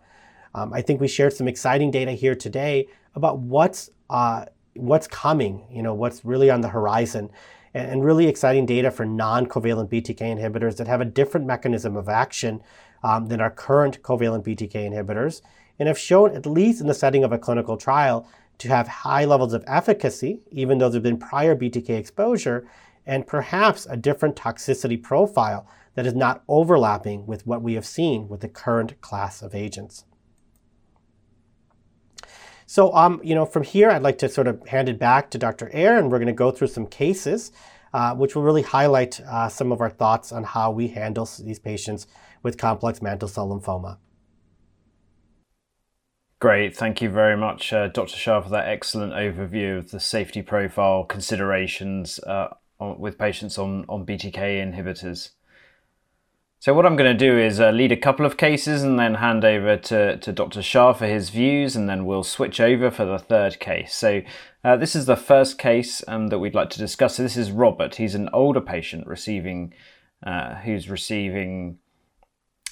[0.54, 5.66] Um, I think we shared some exciting data here today about what's uh, what's coming,
[5.70, 7.30] you know, what's really on the horizon,
[7.74, 12.62] and, really exciting data for non-covalent BTK inhibitors that have a different mechanism of action
[13.02, 15.42] um, than our current covalent BTK inhibitors,
[15.78, 19.24] and have shown, at least in the setting of a clinical trial, to have high
[19.24, 22.66] levels of efficacy, even though there's been prior BTK exposure,
[23.06, 28.28] and perhaps a different toxicity profile that is not overlapping with what we have seen
[28.28, 30.04] with the current class of agents.
[32.72, 35.36] So, um, you know, from here, I'd like to sort of hand it back to
[35.36, 35.68] Dr.
[35.74, 37.52] Eyre, and we're going to go through some cases,
[37.92, 41.58] uh, which will really highlight uh, some of our thoughts on how we handle these
[41.58, 42.06] patients
[42.42, 43.98] with complex mantle cell lymphoma.
[46.40, 48.16] Great, thank you very much, uh, Dr.
[48.16, 52.48] Shah, for that excellent overview of the safety profile considerations uh,
[52.80, 54.34] with patients on, on BTK
[54.72, 55.32] inhibitors.
[56.62, 59.14] So, what I'm going to do is uh, lead a couple of cases and then
[59.14, 60.62] hand over to, to Dr.
[60.62, 63.92] Shah for his views, and then we'll switch over for the third case.
[63.96, 64.22] So,
[64.62, 67.16] uh, this is the first case um, that we'd like to discuss.
[67.16, 67.96] So, this is Robert.
[67.96, 69.74] He's an older patient receiving,
[70.24, 71.78] uh, who's receiving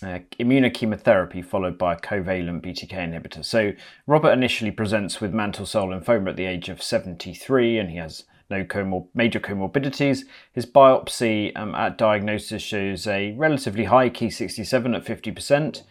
[0.05, 3.45] uh, immunochemotherapy followed by a covalent BTK inhibitor.
[3.45, 3.73] So
[4.07, 8.25] Robert initially presents with mantle cell lymphoma at the age of 73 and he has
[8.51, 10.25] no comor- major comorbidities.
[10.53, 15.83] His biopsy um, at diagnosis shows a relatively high Ki67 at 50%.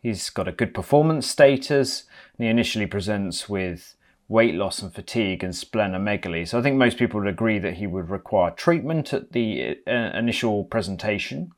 [0.00, 2.04] He's got a good performance status
[2.36, 3.96] and he initially presents with
[4.28, 6.48] weight loss and fatigue and splenomegaly.
[6.48, 9.90] So I think most people would agree that he would require treatment at the uh,
[9.90, 11.52] initial presentation.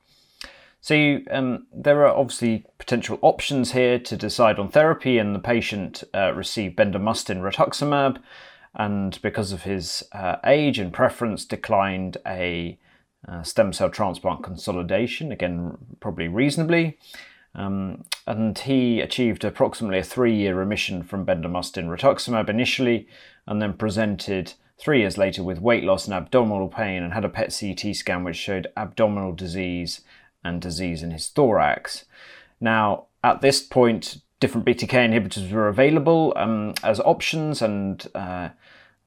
[0.84, 6.04] So um, there are obviously potential options here to decide on therapy, and the patient
[6.12, 8.18] uh, received bendamustine rituximab,
[8.74, 12.78] and because of his uh, age and preference, declined a
[13.26, 15.32] uh, stem cell transplant consolidation.
[15.32, 16.98] Again, probably reasonably.
[17.54, 23.06] Um, and he achieved approximately a three-year remission from bendamustine rituximab initially,
[23.46, 27.28] and then presented three years later with weight loss and abdominal pain, and had a
[27.28, 30.00] PET CT scan which showed abdominal disease
[30.42, 32.04] and disease in his thorax.
[32.60, 38.48] Now, at this point, different BTK inhibitors were available um, as options, and uh,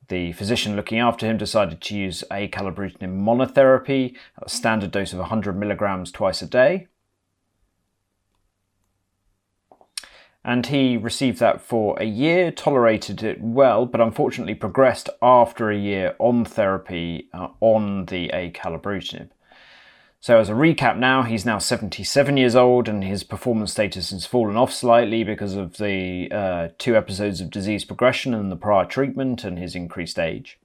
[0.09, 5.19] the physician looking after him decided to use a acalabrutinib monotherapy, a standard dose of
[5.19, 6.87] 100 milligrams twice a day.
[10.43, 15.77] And he received that for a year, tolerated it well, but unfortunately progressed after a
[15.77, 19.29] year on therapy uh, on the acalabrutinib.
[20.19, 24.25] So, as a recap, now he's now 77 years old and his performance status has
[24.25, 28.85] fallen off slightly because of the uh, two episodes of disease progression and the prior
[28.85, 30.59] treatment and his increased age.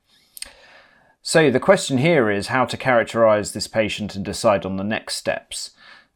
[1.21, 5.17] So, the question here is how to characterize this patient and decide on the next
[5.17, 5.71] steps.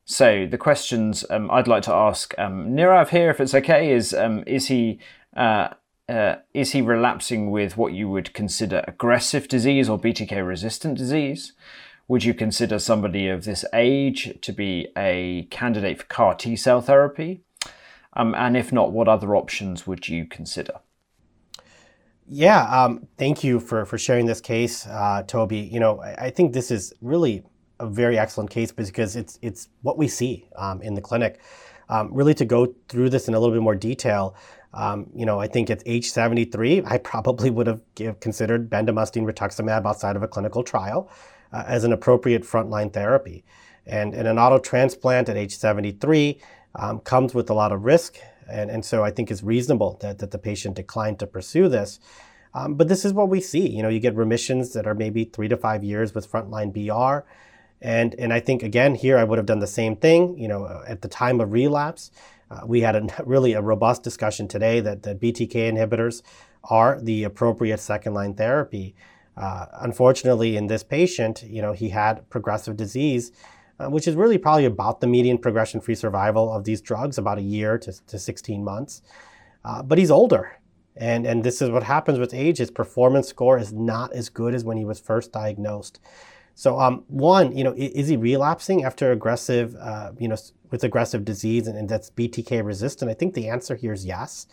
[0.07, 4.15] So, the questions um, I'd like to ask um, Nirav here, if it's okay, is
[4.15, 4.99] um, is he
[5.37, 5.69] uh,
[6.09, 11.53] uh, is he relapsing with what you would consider aggressive disease or BTK resistant disease?
[12.09, 16.81] Would you consider somebody of this age to be a candidate for CAR T cell
[16.81, 17.43] therapy?
[18.13, 20.75] Um, and if not, what other options would you consider?
[22.29, 25.59] Yeah, um, thank you for, for sharing this case, uh, Toby.
[25.59, 27.45] You know, I, I, think this is really
[27.79, 31.41] a very excellent case because it's it's what we see um, in the clinic.
[31.89, 34.35] Um, really, to go through this in a little bit more detail,
[34.75, 39.31] um, you know, I think at age 73, I probably would have give, considered bendamustine
[39.31, 41.11] rituximab outside of a clinical trial
[41.53, 43.45] uh, as an appropriate frontline therapy.
[43.87, 46.41] And, and an auto transplant at age 73
[46.75, 48.17] um, comes with a lot of risk.
[48.49, 52.01] And, and so I think it's reasonable that, that the patient declined to pursue this.
[52.55, 53.69] Um, but this is what we see.
[53.69, 57.29] You know, you get remissions that are maybe three to five years with frontline BR.
[57.83, 60.39] And, and I think, again, here I would have done the same thing.
[60.39, 62.11] You know, at the time of relapse,
[62.51, 66.23] uh, we had a, really a robust discussion today that the BTK inhibitors
[66.65, 68.95] are the appropriate second line therapy.
[69.37, 73.33] Uh, unfortunately, in this patient, you know, he had progressive disease,
[73.79, 77.39] uh, which is really probably about the median progression free survival of these drugs, about
[77.39, 79.03] a year to, to 16 months.
[79.65, 80.59] Uh, but he's older.
[80.97, 82.59] And, and this is what happens with age.
[82.59, 86.01] His performance score is not as good as when he was first diagnosed.
[86.55, 90.37] So, um, one, you know, is he relapsing after aggressive, uh, you know,
[90.71, 93.11] with aggressive disease and, and, that's BTK resistant?
[93.11, 94.47] I think the answer here is yes.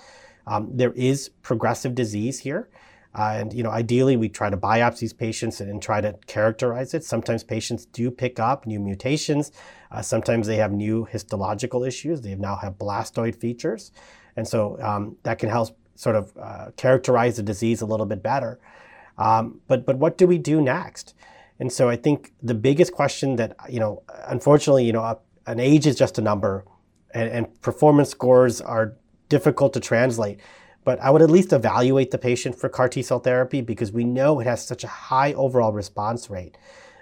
[0.45, 2.67] Um, there is progressive disease here.
[3.15, 6.13] Uh, and, you know, ideally we try to biopsy these patients and, and, try to
[6.25, 7.03] characterize it.
[7.03, 9.51] Sometimes patients do pick up new mutations.
[9.91, 12.21] Uh, sometimes they have new histological issues.
[12.21, 13.91] They now have blastoid features.
[14.35, 18.23] And so um, that can help sort of uh, characterize the disease a little bit
[18.23, 18.59] better.
[19.19, 21.13] Um, but, but what do we do next?
[21.59, 25.85] And so I think the biggest question that, you know, unfortunately, you know, an age
[25.85, 26.65] is just a number
[27.13, 28.95] and, and performance scores are
[29.29, 30.39] difficult to translate.
[30.83, 34.03] But I would at least evaluate the patient for CAR T cell therapy because we
[34.03, 36.57] know it has such a high overall response rate,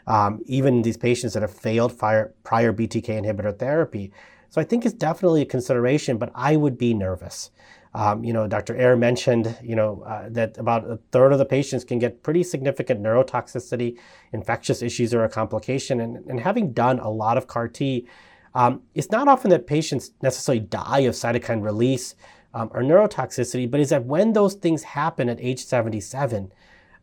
[0.08, 4.12] um, even in these patients that have failed prior, prior BTK inhibitor therapy.
[4.50, 7.52] So I think it's definitely a consideration, but I would be nervous.
[7.94, 8.76] Um, you know, Dr.
[8.78, 12.44] Eyre mentioned, you know, uh, that about a third of the patients can get pretty
[12.44, 13.98] significant neurotoxicity.
[14.32, 16.00] Infectious issues are a complication.
[16.00, 18.08] And, and having done a lot of CAR T,
[18.54, 22.16] um, it's not often that patients necessarily die of cytokine release
[22.54, 26.52] um, or neurotoxicity, but is that when those things happen at age 77,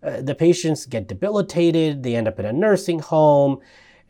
[0.03, 3.61] uh, the patients get debilitated, they end up in a nursing home,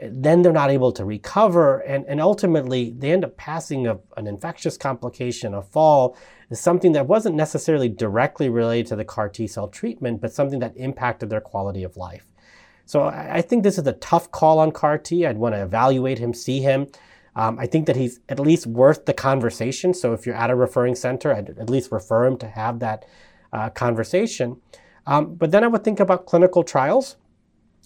[0.01, 4.27] then they're not able to recover, and, and ultimately they end up passing a, an
[4.27, 6.17] infectious complication, a fall,
[6.51, 10.61] is something that wasn't necessarily directly related to the CAR T cell treatment, but something
[10.61, 12.27] that impacted their quality of life.
[12.87, 15.27] So I, I think this is a tough call on CAR T.
[15.27, 16.87] I'd want to evaluate him, see him.
[17.39, 19.95] Um, I think that he's at least worth the conversation.
[19.95, 23.05] So if you're at a referring center, I'd at least refer him to have that
[23.53, 24.61] uh, conversation.
[25.07, 27.17] Um, but then I would think about clinical trials.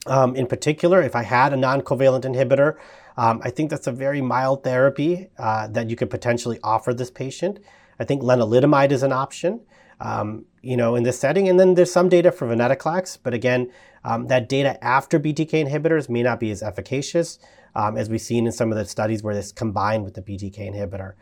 [0.07, 2.77] Um, in particular, if I had a non-covalent inhibitor,
[3.19, 7.11] um, I think that's a very mild therapy uh, that you could potentially offer this
[7.11, 7.61] patient.
[8.01, 9.61] I think lenalidomide is an option,
[10.01, 11.47] um, you know, in this setting.
[11.47, 13.71] And then there's some data for venetoclax, but again,
[14.03, 17.39] um, that data after BTK inhibitors may not be as efficacious
[17.75, 20.59] um, as we've seen in some of the studies where this combined with the BTK
[20.59, 21.15] inhibitor.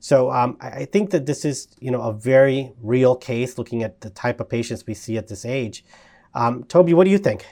[0.00, 4.00] So um, I think that this is, you know, a very real case looking at
[4.00, 5.84] the type of patients we see at this age.
[6.34, 7.44] Um, Toby, what do you think?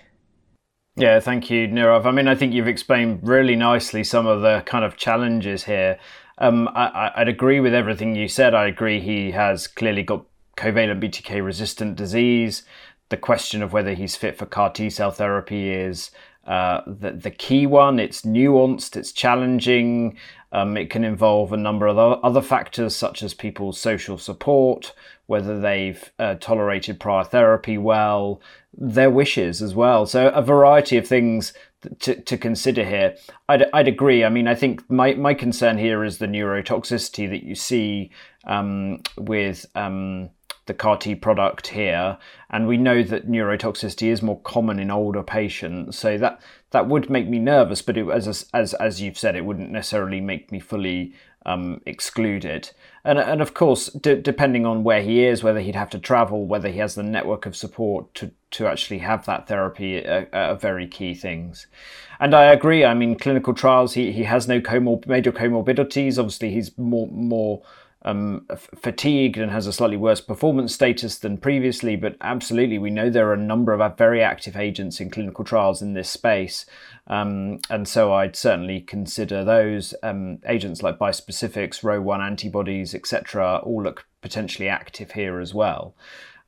[0.97, 2.07] Yeah, thank you, Nirav.
[2.07, 5.99] I mean, I think you've explained really nicely some of the kind of challenges here.
[6.39, 8.55] Um, I, would agree with everything you said.
[8.55, 10.25] I agree he has clearly got
[10.57, 12.63] covalent BTK resistant disease.
[13.09, 16.11] The question of whether he's fit for CAR T cell therapy is
[16.47, 17.99] uh, the, the key one.
[17.99, 20.17] It's nuanced, it's challenging.
[20.53, 24.95] Um, it can involve a number of other factors, such as people's social support,
[25.27, 28.41] whether they've uh, tolerated prior therapy well,
[28.73, 30.07] their wishes as well.
[30.07, 31.53] So, a variety of things
[32.01, 33.17] to, to consider here.
[33.49, 34.25] I'd, I'd agree.
[34.25, 38.11] I mean, I think my, my concern here is the neurotoxicity that you see
[38.47, 40.31] um, with um,
[40.67, 42.19] the CAR T product here,
[42.51, 45.99] and we know that neurotoxicity is more common in older patients.
[45.99, 46.41] So that
[46.71, 50.21] that would make me nervous, but it, as as as you've said, it wouldn't necessarily
[50.21, 51.14] make me fully
[51.47, 51.81] um,
[52.45, 52.75] it.
[53.05, 56.45] And, and of course, d- depending on where he is, whether he'd have to travel,
[56.45, 60.57] whether he has the network of support to, to actually have that therapy are, are
[60.57, 61.69] very key things.
[62.19, 62.85] And I agree.
[62.85, 66.19] I mean, clinical trials, he, he has no comor- major comorbidities.
[66.19, 67.62] Obviously, he's more more
[68.07, 73.11] um, fatigued and has a slightly worse performance status than previously, but absolutely, we know
[73.11, 76.65] there are a number of very active agents in clinical trials in this space.
[77.09, 83.83] Um, and so I'd certainly consider those um, agents like bispecifics, ROR1 antibodies, etc., all
[83.83, 85.97] look potentially active here as well.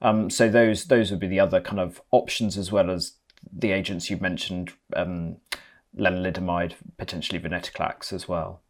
[0.00, 3.14] Um, so those those would be the other kind of options as well as
[3.52, 5.38] the agents you've mentioned, um,
[5.98, 8.60] lenalidomide, potentially venetoclax as well.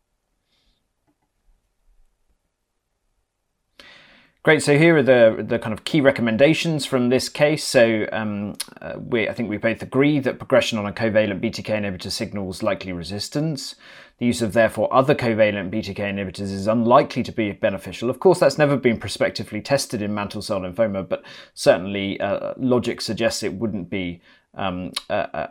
[4.49, 4.63] Great.
[4.63, 7.63] So here are the the kind of key recommendations from this case.
[7.63, 11.67] So um, uh, we, I think we both agree that progression on a covalent BTK
[11.67, 13.75] inhibitor signals likely resistance.
[14.17, 18.09] The use of therefore other covalent BTK inhibitors is unlikely to be beneficial.
[18.09, 21.23] Of course, that's never been prospectively tested in mantle cell lymphoma, but
[21.53, 24.23] certainly uh, logic suggests it wouldn't be
[24.55, 25.49] um, a,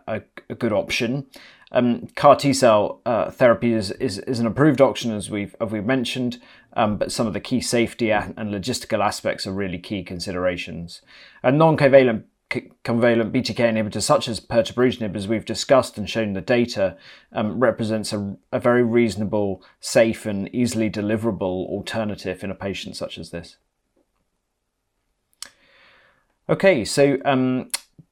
[0.50, 1.26] a, good option.
[1.72, 5.72] Um, CAR T cell uh, therapy is, is, is, an approved option, as we've, as
[5.72, 6.42] we've mentioned,
[6.74, 11.02] um, but some of the key safety and logistical aspects are really key considerations.
[11.44, 16.42] And non covalent covalent BTK inhibitor such as pirtobrutinib, as we've discussed and shown the
[16.42, 16.96] data,
[17.34, 23.18] um, represents a, a, very reasonable, safe, and easily deliverable alternative in a patient such
[23.18, 23.58] as this.
[26.50, 27.70] Okay, so um,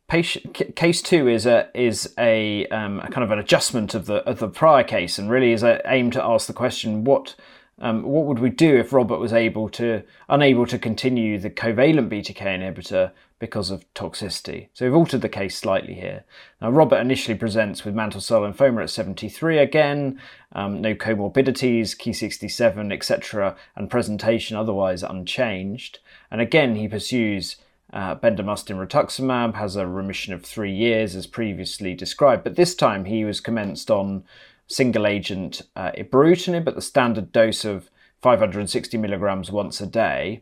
[0.08, 4.18] patient, case two is a is a, um, a, kind of an adjustment of the
[4.30, 7.36] of the prior case, and really is a, aim to ask the question what
[7.80, 12.10] um, what would we do if Robert was able to unable to continue the covalent
[12.10, 14.70] BTK inhibitor because of toxicity?
[14.74, 16.24] So we've altered the case slightly here.
[16.62, 20.22] Now Robert initially presents with mantle cell lymphoma at 73 again,
[20.54, 26.00] um, no comorbidities, Ki67, etc., and presentation otherwise unchanged.
[26.32, 27.58] And again, he pursues
[27.96, 33.06] uh, bendamustine rituximab, has a remission of three years as previously described, but this time
[33.06, 34.26] he was commenced on
[34.68, 37.90] single agent uh, ibrutinib at the standard dose of
[38.22, 40.42] 560 milligrams once a day.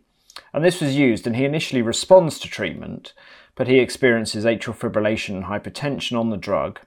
[0.52, 3.14] And this was used, and he initially responds to treatment,
[3.54, 6.80] but he experiences atrial fibrillation and hypertension on the drug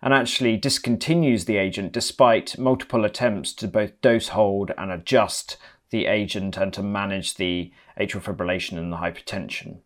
[0.00, 5.58] and actually discontinues the agent despite multiple attempts to both dose hold and adjust
[5.90, 9.80] the agent and to manage the atrial fibrillation and the hypertension.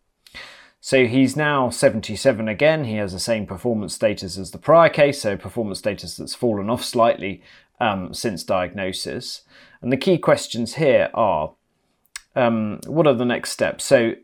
[0.84, 2.82] So he's now 77 again.
[2.82, 6.68] He has the same performance status as the prior case, so performance status that's fallen
[6.68, 7.40] off slightly
[7.78, 9.42] um, since diagnosis.
[9.80, 11.52] And the key questions here are
[12.34, 13.84] um, what are the next steps?
[13.84, 14.14] So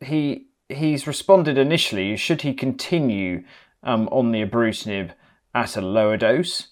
[0.00, 2.16] he he's responded initially.
[2.16, 3.42] Should he continue
[3.82, 5.10] um, on the ibrutinib
[5.56, 6.68] at a lower dose?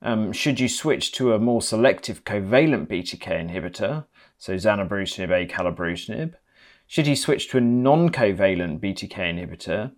[0.00, 4.06] Um, should you switch to a more selective covalent BTK inhibitor,
[4.38, 6.36] so zanubrutinib, acalabrutinib?
[6.92, 9.92] Should you switch to a non covalent BTK inhibitor?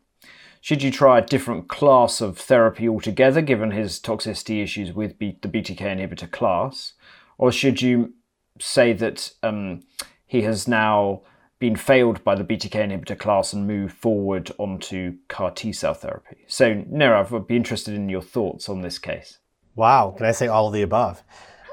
[0.61, 5.37] Should you try a different class of therapy altogether, given his toxicity issues with B-
[5.43, 6.93] the BTK inhibitor class?
[7.37, 8.15] Or should you
[8.61, 9.83] say that um,
[10.25, 11.23] he has now
[11.59, 16.45] been failed by the BTK inhibitor class and move forward onto CAR T cell therapy?
[16.47, 19.39] So, Nirav, I'd be interested in your thoughts on this case.
[19.75, 21.25] Wow, can I say all of the above?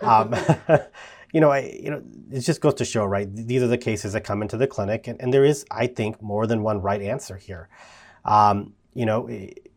[0.01, 0.35] Um,
[1.33, 2.01] you know, I, you know,
[2.31, 3.27] it just goes to show, right?
[3.33, 6.21] These are the cases that come into the clinic, and, and there is, I think,
[6.21, 7.69] more than one right answer here.
[8.25, 9.71] Um, you know, it,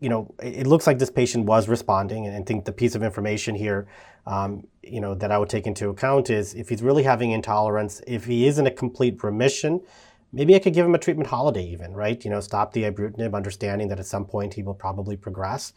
[0.00, 3.02] you know, it looks like this patient was responding, and I think the piece of
[3.02, 3.86] information here,
[4.26, 8.02] um, you know, that I would take into account is if he's really having intolerance,
[8.06, 9.80] if he is in a complete remission,
[10.32, 12.22] maybe I could give him a treatment holiday, even, right?
[12.24, 15.72] You know, stop the ibrutinib, understanding that at some point he will probably progress.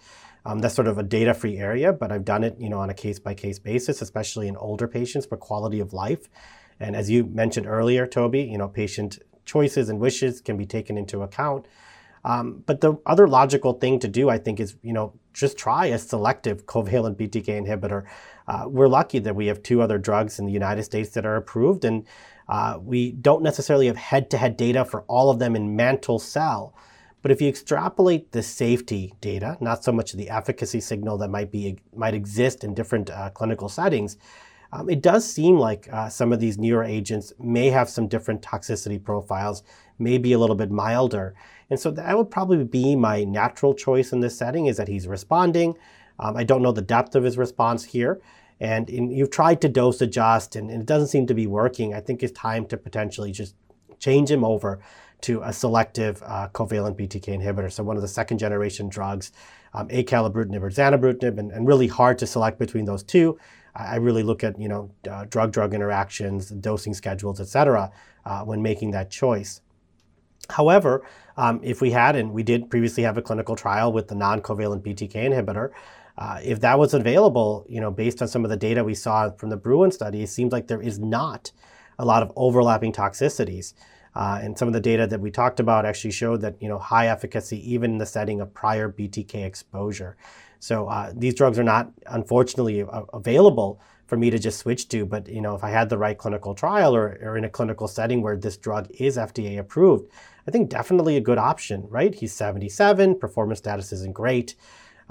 [0.47, 2.93] Um, that's sort of a data-free area, but I've done it, you know, on a
[2.93, 6.29] case-by-case basis, especially in older patients for quality of life.
[6.79, 10.97] And as you mentioned earlier, Toby, you know, patient choices and wishes can be taken
[10.97, 11.67] into account.
[12.23, 15.87] Um, but the other logical thing to do, I think, is you know just try
[15.87, 18.03] a selective covalent BTK inhibitor.
[18.47, 21.35] Uh, we're lucky that we have two other drugs in the United States that are
[21.35, 22.05] approved, and
[22.49, 26.73] uh, we don't necessarily have head-to-head data for all of them in mantle cell.
[27.27, 31.51] But if you extrapolate the safety data, not so much the efficacy signal that might
[31.51, 34.15] be might exist in different uh, clinical settings,
[34.71, 38.41] um, it does seem like uh, some of these newer agents may have some different
[38.41, 39.63] toxicity profiles,
[39.99, 41.35] may be a little bit milder.
[41.69, 45.05] And so that would probably be my natural choice in this setting is that he's
[45.05, 45.75] responding.
[46.19, 48.21] Um, I don't know the depth of his response here.
[48.61, 51.93] And in, you've tried to dose adjust and, and it doesn't seem to be working.
[51.93, 53.53] I think it's time to potentially just
[53.99, 54.79] change him over
[55.21, 57.71] to a selective uh, covalent BTK inhibitor.
[57.71, 59.31] So one of the second generation drugs,
[59.73, 63.37] um, acalabrutinib or zanubrutinib, and, and, really hard to select between those two.
[63.75, 67.91] I, I really look at you know uh, drug-drug interactions, dosing schedules, et cetera,
[68.25, 69.61] uh, when making that choice.
[70.49, 71.05] However,
[71.35, 74.81] um, if we had, and we did previously have a clinical trial with the non-covalent
[74.81, 75.71] BTK inhibitor,
[76.17, 79.29] uh, if that was available, you know, based on some of the data we saw
[79.31, 81.51] from the Bruin study, it seems like there is not
[81.99, 83.73] a lot of overlapping toxicities.
[84.17, 86.79] Uh, and some of the data that we talked about actually showed that you know
[86.79, 90.17] high efficacy even in the setting of prior BTK exposure.
[90.59, 95.05] So uh, these drugs are not unfortunately available for me to just switch to.
[95.05, 97.87] But you know if I had the right clinical trial or, or in a clinical
[97.87, 100.11] setting where this drug is FDA approved,
[100.47, 101.85] I think definitely a good option.
[101.87, 102.15] Right?
[102.15, 104.55] He's 77, performance status isn't great,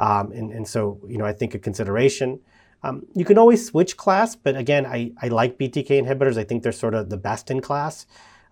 [0.01, 2.41] um, and, and so you know I think a consideration.
[2.83, 6.37] Um, you can always switch class, but again, I, I like BTK inhibitors.
[6.37, 8.07] I think they're sort of the best in class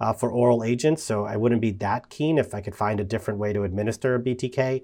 [0.05, 3.05] uh, for oral agents, so I wouldn't be that keen if I could find a
[3.05, 4.83] different way to administer a BTK.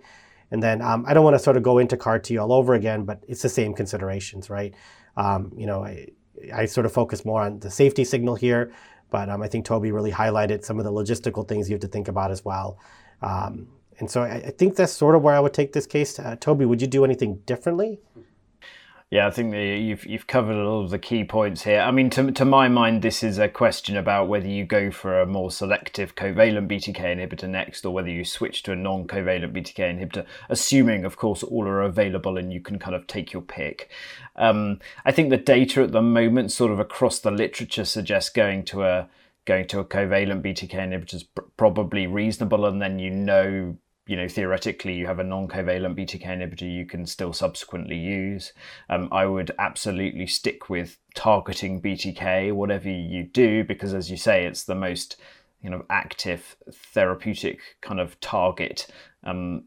[0.51, 2.73] And then um, I don't want to sort of go into CAR T all over
[2.73, 4.75] again, but it's the same considerations, right?
[5.19, 6.09] Um, you know, I,
[6.55, 8.73] I, sort of focus more on the safety signal here,
[9.11, 11.89] but um, I think Toby really highlighted some of the logistical things you have to
[11.89, 12.79] think about as well.
[13.21, 13.69] Um,
[13.99, 16.19] and so I, I, think that's sort of where I would take this case.
[16.19, 18.01] Uh, Toby, would you do anything differently?
[19.11, 21.81] Yeah, I think the, you've you've covered all of the key points here.
[21.81, 25.21] I mean, to to my mind, this is a question about whether you go for
[25.21, 29.99] a more selective covalent BTK inhibitor next, or whether you switch to a non-covalent BTK
[29.99, 33.91] inhibitor, assuming, of course, all are available and you can kind of take your pick.
[34.37, 38.65] Um, I think the data at the moment, sort of across the literature, suggests going
[38.67, 39.09] to a
[39.45, 44.17] going to a covalent BTK inhibitor is pr- probably reasonable, and then you know you
[44.17, 48.53] know, theoretically, you have a non-covalent BTK inhibitor you can still subsequently use.
[48.89, 54.47] Um, I would absolutely stick with targeting BTK, whatever you do, because as you say,
[54.47, 55.17] it's the most,
[55.63, 58.89] you know, active therapeutic kind of target
[59.23, 59.65] um,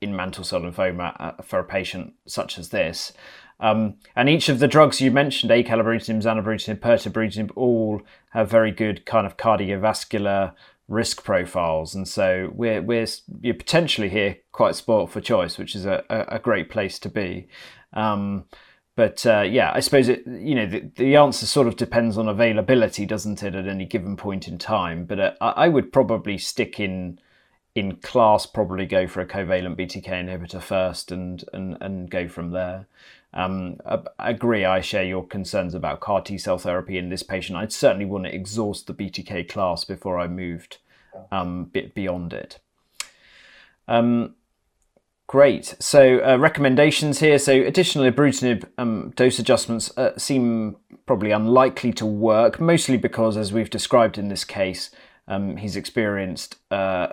[0.00, 3.12] in mantle cell lymphoma uh, for a patient such as this.
[3.58, 9.06] Um, and each of the drugs you mentioned, acalabrutinib, zanubrutinib, pirtobrutinib, all have very good
[9.06, 10.52] kind of cardiovascular
[10.88, 13.06] risk profiles, and so we're we're
[13.40, 17.48] you're potentially here quite spoilt for choice, which is a, a, great place to be.
[17.92, 18.44] Um,
[18.94, 22.28] but uh, yeah, I suppose it you know the, the answer sort of depends on
[22.28, 25.04] availability, doesn't it, at any given point in time?
[25.04, 27.18] But uh, I would probably stick in
[27.74, 32.52] in class, probably go for a covalent BTK inhibitor first, and and and go from
[32.52, 32.86] there.
[33.36, 37.58] Um, I, agree, I share your concerns about CAR T cell therapy in this patient.
[37.58, 40.78] I'd certainly want to exhaust the BTK class before I moved
[41.30, 42.58] um, bit beyond it.
[43.86, 44.36] Um,
[45.26, 45.76] great.
[45.78, 47.38] So uh, recommendations here.
[47.38, 53.52] So additional ibrutinib um, dose adjustments uh, seem probably unlikely to work, mostly because, as
[53.52, 54.90] we've described in this case,
[55.28, 57.08] um, he's experienced uh,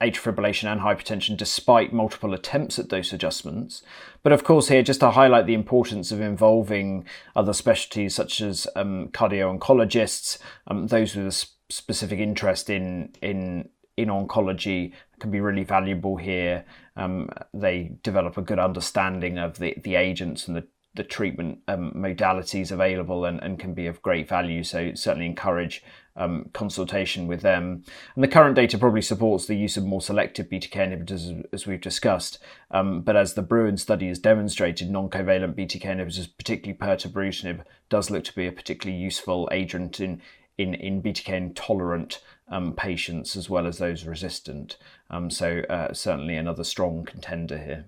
[0.00, 3.82] atrial fibrillation and hypertension despite multiple attempts at dose adjustments.
[4.22, 8.66] But of course, here just to highlight the importance of involving other specialties such as
[8.76, 10.38] um, cardio oncologists,
[10.68, 16.64] um, those with a specific interest in in in oncology can be really valuable here.
[16.96, 21.92] Um, they develop a good understanding of the, the agents and the the treatment um,
[21.94, 24.64] modalities available and, and can be of great value.
[24.64, 25.82] So certainly encourage
[26.18, 27.84] um, consultation with them.
[28.14, 31.80] And the current data probably supports the use of more selective BTK inhibitors, as we've
[31.80, 32.38] discussed.
[32.70, 38.24] Um, but as the Bruin study has demonstrated, non-covalent BTK inhibitors, particularly pirtobrutinib, does look
[38.24, 40.20] to be a particularly useful agent in
[40.58, 44.76] in, in BTK intolerant um, patients as well as those resistant.
[45.08, 47.84] Um, so uh, certainly another strong contender here.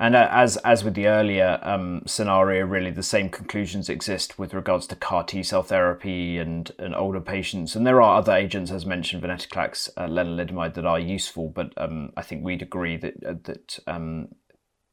[0.00, 4.54] And uh, as as with the earlier um, scenario, really the same conclusions exist with
[4.54, 7.74] regards to CAR T cell therapy and, and older patients.
[7.74, 11.48] And there are other agents, as mentioned, venetoclax, uh, lenalidomide, that are useful.
[11.48, 14.28] But um, I think we'd agree that uh, that um,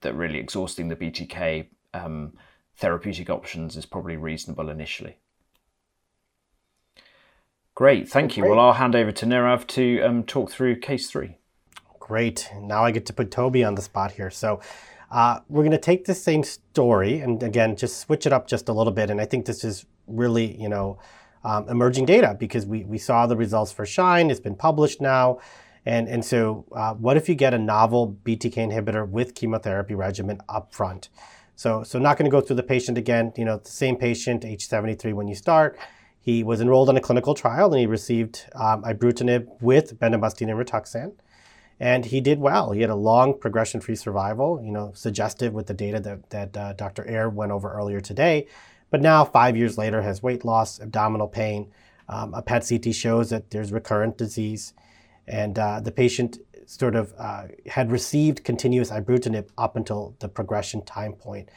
[0.01, 2.33] that really exhausting the BTK um,
[2.75, 5.17] therapeutic options is probably reasonable initially.
[7.75, 8.45] Great, thank you.
[8.45, 11.37] Well, I'll hand over to Nirav to um, talk through case three.
[11.99, 12.49] Great.
[12.59, 14.29] Now I get to put Toby on the spot here.
[14.29, 14.61] So
[15.11, 18.69] uh, we're going to take the same story and again just switch it up just
[18.69, 19.09] a little bit.
[19.09, 20.99] And I think this is really, you know,
[21.43, 24.31] um, emerging data because we, we saw the results for Shine.
[24.31, 25.39] It's been published now.
[25.85, 30.41] And, and so, uh, what if you get a novel BTK inhibitor with chemotherapy regimen
[30.49, 31.09] up front?
[31.55, 33.31] So, so not going to go through the patient again.
[33.37, 35.77] You know, the same patient, age 73 when you start.
[36.19, 40.59] He was enrolled in a clinical trial and he received um, ibrutinib with bendamustine and
[40.59, 41.13] rituxan
[41.79, 42.71] and he did well.
[42.71, 46.73] He had a long progression-free survival, you know, suggestive with the data that, that uh,
[46.73, 47.05] Dr.
[47.07, 48.47] Eyre went over earlier today.
[48.89, 51.71] But now, five years later, has weight loss, abdominal pain.
[52.07, 54.73] Um, a PET CT shows that there's recurrent disease,
[55.27, 60.83] and uh, the patient sort of uh, had received continuous ibrutinib up until the progression
[60.83, 61.49] time point.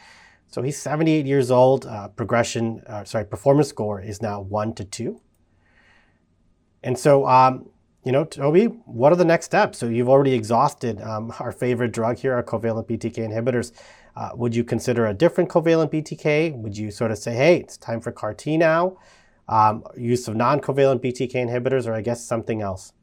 [0.48, 1.86] So he's 78 years old.
[1.86, 5.20] Uh, progression, uh, sorry, performance score is now one to two.
[6.82, 7.68] And so um,
[8.08, 9.76] you know, Toby, what are the next steps?
[9.76, 13.72] So you've already exhausted um, our favorite drug here, our covalent BTK inhibitors.
[14.16, 16.56] Uh, would you consider a different covalent BTK?
[16.56, 18.96] Would you sort of say, hey, it's time for CAR T now?
[19.46, 22.94] Um, use of non-covalent BTK inhibitors, or I guess something else?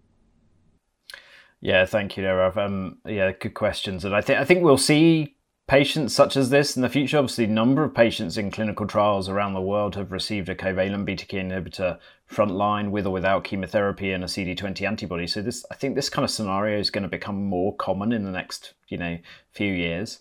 [1.62, 2.58] Yeah, thank you, Nirav.
[2.58, 5.35] Um, yeah, good questions, and I think I think we'll see
[5.68, 7.18] patients such as this in the future.
[7.18, 11.06] Obviously, a number of patients in clinical trials around the world have received a covalent
[11.06, 11.98] BTK inhibitor
[12.30, 15.26] frontline with or without chemotherapy and a CD20 antibody.
[15.26, 18.24] So this, I think, this kind of scenario is going to become more common in
[18.24, 19.18] the next, you know,
[19.52, 20.20] few years.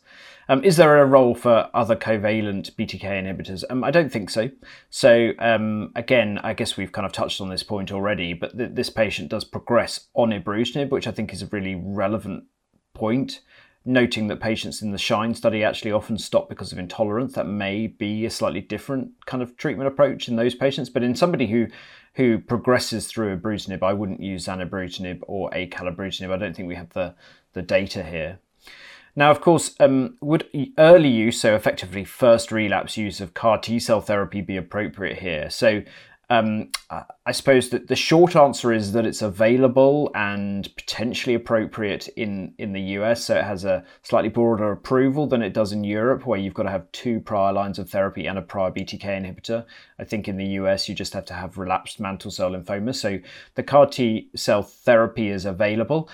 [0.49, 3.65] Um, is there a role for other covalent BTK inhibitors?
[3.69, 4.51] Um, I don't think so.
[4.91, 8.71] So um, again, I guess we've kind of touched on this point already, but th-
[8.73, 12.45] this patient does progress on ibrutinib, which I think is a really relevant
[12.93, 13.41] point
[13.85, 17.35] noting that patients in the SHINE study actually often stop because of intolerance.
[17.35, 20.89] That may be a slightly different kind of treatment approach in those patients.
[20.89, 21.67] But in somebody who
[22.15, 26.31] who progresses through ibrutinib, I wouldn't use zanubrutinib or acalabrutinib.
[26.31, 27.15] I don't think we have the,
[27.55, 28.39] the data here.
[29.17, 33.81] Now, of course, um, would early use, so effectively first relapse use of CAR T
[33.81, 35.51] cell therapy, be appropriate here?
[35.51, 35.83] So,
[36.31, 36.71] um,
[37.27, 42.73] I suppose that the short answer is that it's available and potentially appropriate in, in
[42.73, 43.25] the US.
[43.25, 46.65] So it has a slightly broader approval than it does in Europe, where you've got
[46.65, 49.65] to have two prior lines of therapy and a prior BTK inhibitor.
[49.99, 52.95] I think in the US, you just have to have relapsed mantle cell lymphoma.
[52.95, 53.19] So
[53.55, 56.09] the CAR T cell therapy is available.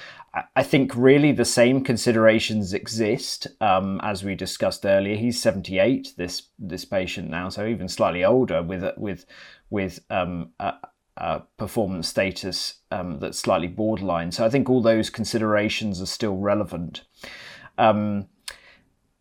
[0.55, 5.17] I think really the same considerations exist um, as we discussed earlier.
[5.17, 9.27] He's 78, this this patient now, so even slightly older with with
[9.71, 10.75] with um, a,
[11.16, 14.33] a, performance status um, that's slightly borderline.
[14.33, 17.05] So I think all those considerations are still relevant.
[17.79, 18.27] Um,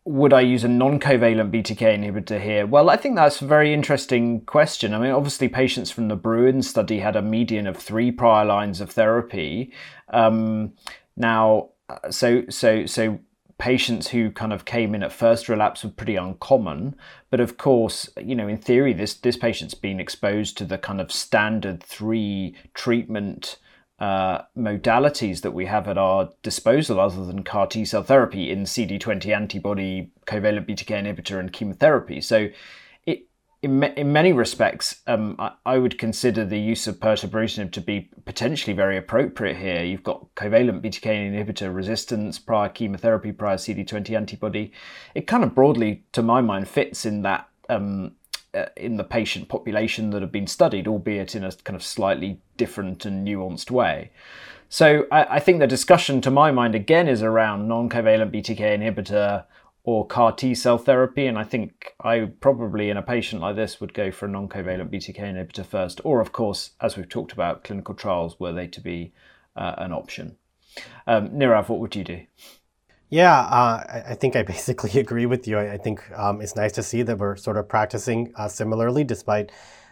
[0.04, 2.66] would I use a non-covalent BTK inhibitor here?
[2.66, 4.94] Well, I think that's a very interesting question.
[4.94, 8.80] I mean, obviously, patients from the Bruin study had a median of three prior lines
[8.80, 9.72] of therapy.
[10.08, 10.72] Um,
[11.16, 13.20] now, uh, so so so
[13.60, 16.96] patients who kind of came in at first relapse were pretty uncommon.
[17.30, 21.00] But of course, you know, in theory, this this patient's been exposed to the kind
[21.00, 23.58] of standard three treatment
[24.00, 28.64] uh, modalities that we have at our disposal, other than CAR T cell therapy in
[28.64, 32.20] CD20 antibody, covalent BTK inhibitor, and chemotherapy.
[32.22, 32.48] So
[33.62, 38.08] in, in many respects, um, I, I, would consider the use of pirtobrutinib to be
[38.24, 39.84] potentially very appropriate here.
[39.84, 44.72] You've got covalent BTK inhibitor resistance, prior chemotherapy, prior CD20 antibody.
[45.14, 48.12] It kind of broadly, to my mind, fits in that um,
[48.54, 52.40] uh, in the patient population that have been studied, albeit in a kind of slightly
[52.56, 54.10] different and nuanced way.
[54.70, 59.44] So I, I think the discussion, to my mind, again is around non-covalent BTK inhibitor
[59.84, 61.26] or CAR T cell therapy.
[61.26, 64.48] And I think I probably, in a patient like this, would go for a non
[64.48, 66.00] covalent BTK inhibitor first.
[66.04, 69.12] Or, of course, as we've talked about, clinical trials were they to be
[69.56, 70.36] uh, an option.
[71.06, 72.20] Um, Nirav, what would you do?
[73.08, 75.58] Yeah, uh, I think I basically agree with you.
[75.58, 79.50] I, think um, it's nice to see that we're sort of practicing uh, similarly despite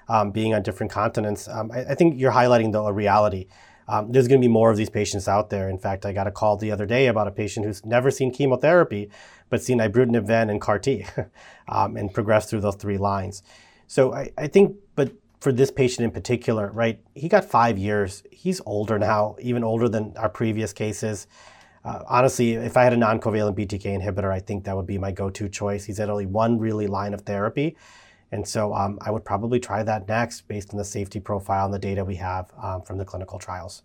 [0.09, 1.49] um, being on different continents.
[1.49, 3.49] Um, I, I, think you're highlighting, though, a reality.
[3.89, 5.69] Um, there's going to be more of these patients out there.
[5.69, 8.31] In fact, I got a call the other day about a patient who's never seen
[8.31, 9.11] chemotherapy,
[9.49, 11.07] but seen ibrutinib, ven, and CAR T,
[11.69, 13.43] um, and progressed through those three lines.
[13.87, 18.23] So I, I, think, but for this patient in particular, right, he got five years.
[18.31, 21.27] He's older now, even older than our previous cases.
[21.85, 25.13] Uh, honestly, if I had a non-covalent BTK inhibitor, I think that would be my
[25.13, 25.85] go-to choice.
[25.85, 27.77] He's had only one really line of therapy.
[28.31, 31.75] And so um, I would probably try that next based on the safety profile and
[31.75, 33.83] the data we have um, from the clinical trials.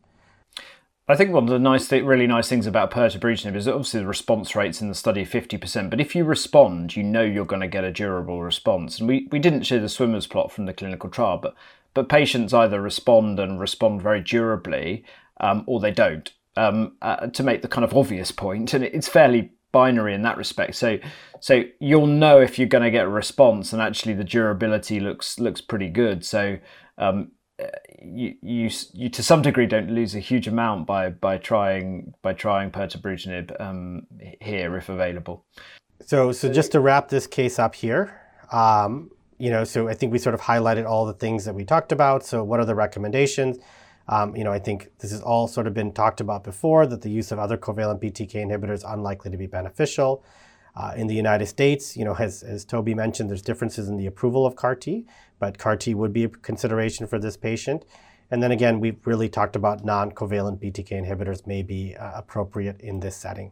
[1.07, 4.07] I think one of the nice, th- really nice things about pirtobrutinib is obviously the
[4.07, 5.89] response rates in the study fifty percent.
[5.89, 8.99] But if you respond, you know you're going to get a durable response.
[8.99, 11.55] And we, we didn't show the swimmers plot from the clinical trial, but
[11.93, 15.03] but patients either respond and respond very durably,
[15.41, 16.31] um, or they don't.
[16.55, 20.37] Um, uh, to make the kind of obvious point, and it's fairly binary in that
[20.37, 20.75] respect.
[20.75, 20.99] So
[21.41, 25.37] so you'll know if you're going to get a response, and actually the durability looks
[25.37, 26.23] looks pretty good.
[26.23, 26.57] So
[26.97, 27.31] um,
[28.01, 32.33] you, you you to some degree don't lose a huge amount by by trying by
[32.33, 34.07] trying pirtobrutinib um,
[34.39, 35.45] here if available.
[36.05, 38.19] So so just to wrap this case up here,
[38.51, 41.65] um, you know, so I think we sort of highlighted all the things that we
[41.65, 42.25] talked about.
[42.25, 43.57] So what are the recommendations?
[44.07, 47.01] Um, you know, I think this has all sort of been talked about before that
[47.01, 50.23] the use of other covalent BTK inhibitors is unlikely to be beneficial.
[50.75, 54.07] Uh, in the United States, you know, as, as Toby mentioned, there's differences in the
[54.07, 55.05] approval of CAR T,
[55.39, 57.85] but CAR T would be a consideration for this patient.
[58.31, 62.99] And then again, we've really talked about non-covalent BTK inhibitors may be uh, appropriate in
[62.99, 63.51] this setting.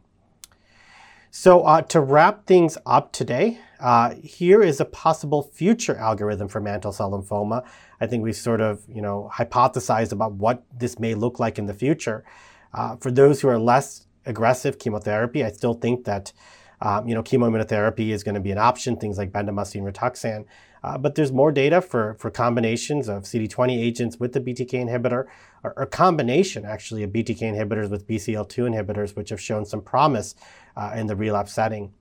[1.34, 6.60] So uh, to wrap things up today, uh, here is a possible future algorithm for
[6.60, 7.66] mantle cell lymphoma.
[8.02, 11.68] I think we've sort of, you know, hypothesized about what this may look like in
[11.68, 12.26] the future.
[12.74, 16.34] Uh, for those who are less aggressive chemotherapy, I still think that,
[16.82, 20.44] um, you know, chemoimmunotherapy is going to be an option, things like bendamustine rituxan.
[20.84, 25.28] Uh, but there's more data for, for combinations of CD20 agents with the BTK inhibitor,
[25.64, 30.36] or a combination actually of BTK inhibitors with BCL2 inhibitors, which have shown some promise
[30.76, 31.94] uh, in the relapse setting.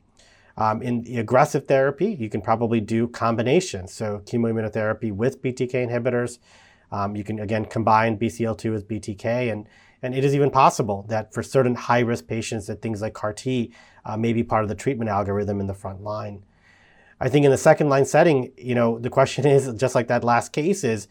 [0.56, 3.92] Um, in the aggressive therapy, you can probably do combinations.
[3.92, 6.38] So chemoimmunotherapy with BTK inhibitors.
[6.92, 9.68] Um, you can again combine BCL2 with BTK, and
[10.02, 13.72] and it is even possible that for certain high-risk patients, that things like CAR T
[14.04, 16.42] uh, may be part of the treatment algorithm in the front line.
[17.20, 20.24] I think in the second line setting, you know, the question is just like that
[20.24, 21.06] last case is,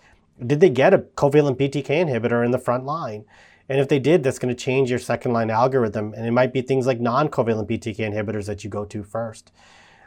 [0.45, 3.25] did they get a covalent BTK inhibitor in the front line?
[3.67, 6.13] And if they did, that's going to change your second line algorithm.
[6.15, 9.51] And it might be things like non covalent BTK inhibitors that you go to first,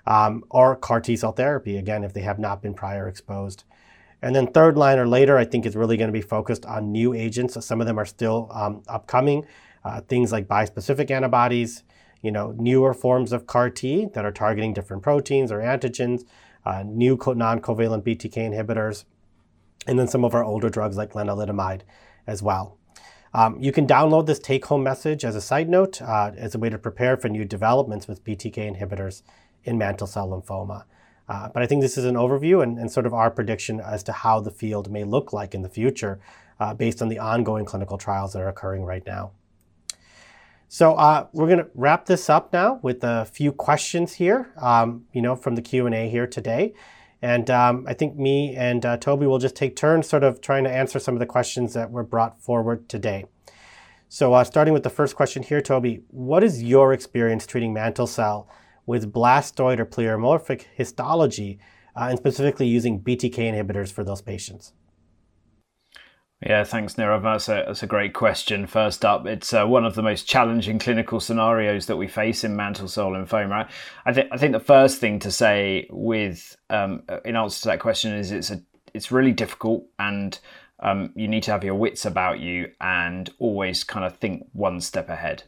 [0.07, 3.63] um, or CAR T cell therapy, again, if they have not been prior exposed.
[4.21, 6.93] And then third line or later, I think is really going to be focused on
[6.93, 7.55] new agents.
[7.55, 9.47] So some of them are still um, upcoming,
[9.85, 11.83] uh, things like bispecific antibodies,
[12.21, 16.25] you know, newer forms of CAR T that are targeting different proteins or antigens,
[16.65, 19.05] uh, new non-covalent BTK inhibitors,
[19.87, 21.83] and then some of our older drugs like lenalidomide
[22.27, 22.79] as well.
[23.35, 26.69] Um, you can download this take-home message as a side note uh, as a way
[26.69, 29.23] to prepare for new developments with BTK inhibitors
[29.65, 30.85] in mantle cell lymphoma.
[31.29, 34.03] Uh, but I think this is an overview and, and, sort of our prediction as
[34.03, 36.21] to how the field may look like in the future
[36.61, 39.31] uh, based on the ongoing clinical trials that are occurring right now.
[40.69, 45.05] So uh, we're going to wrap this up now with a few questions here, um,
[45.13, 46.75] you know, from the Q&A here today.
[47.23, 50.65] And um, I think me and uh, Toby will just take turns sort of trying
[50.65, 53.27] to answer some of the questions that were brought forward today.
[54.09, 58.09] So uh, starting with the first question here, Toby, what is your experience treating mantle
[58.09, 58.49] cell
[58.85, 61.61] with blastoid or pleomorphic histology,
[61.95, 64.73] uh, and specifically using BTK inhibitors for those patients?
[66.45, 67.23] Yeah, thanks, Nirav.
[67.23, 68.67] That's a, that's a great question.
[68.67, 72.57] First up, it's uh, one of the most challenging clinical scenarios that we face in
[72.57, 73.69] mantle cell lymphoma.
[74.05, 77.81] I think I think the first thing to say with um, in answer to that
[77.81, 78.61] question is it's a
[78.93, 80.37] it's really difficult and
[80.81, 84.81] um, you need to have your wits about you and always kind of think one
[84.81, 85.45] step ahead.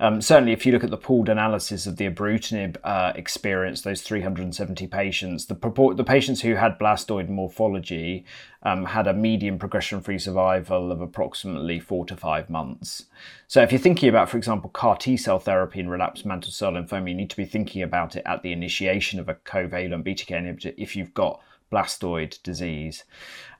[0.00, 4.00] Um, certainly, if you look at the pooled analysis of the ibrutinib uh, experience, those
[4.00, 8.24] 370 patients, the, purport, the patients who had blastoid morphology
[8.62, 13.04] um, had a median progression-free survival of approximately four to five months.
[13.46, 16.72] So, if you're thinking about, for example, CAR T cell therapy in relapsed mantle cell
[16.72, 20.30] lymphoma, you need to be thinking about it at the initiation of a covalent BTK
[20.30, 23.04] inhibitor if you've got blastoid disease.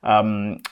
[0.01, 0.63] Um,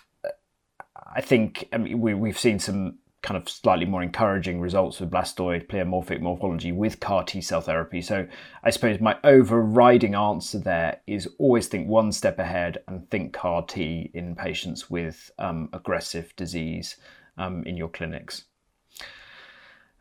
[1.13, 5.11] I think I mean, we, we've seen some kind of slightly more encouraging results with
[5.11, 8.01] blastoid pleomorphic morphology with CAR T cell therapy.
[8.01, 8.27] So
[8.63, 13.63] I suppose my overriding answer there is always think one step ahead and think CAR
[13.63, 16.95] T in patients with um, aggressive disease
[17.37, 18.45] um, in your clinics.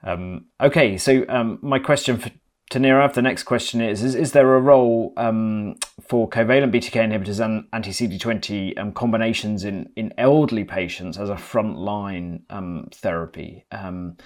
[0.02, 2.30] Um, okay, so um, my question for
[2.70, 6.92] to Nirav, the next question is, is Is there a role um, for covalent BTK
[6.92, 13.64] inhibitors and anti CD20 um, combinations in, in elderly patients as a frontline um, therapy?
[13.72, 14.18] Um,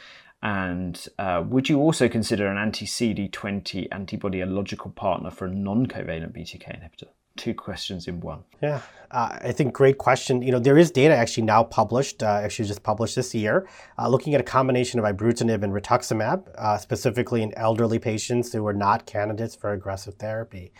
[0.43, 5.55] and uh, would you also consider an anti CD20 antibody a logical partner for a
[5.55, 7.11] non covalent BTK inhibitor?
[7.37, 8.45] Two questions in one?
[8.63, 8.81] Yeah,
[9.11, 10.43] uh, I think great question.
[10.43, 13.69] You know, there is data actually now published, uh, actually just published this year,
[13.99, 18.63] uh, looking at a combination of ibrutinib and rituximab, uh, specifically in elderly patients who
[18.63, 20.73] were not candidates for aggressive therapy.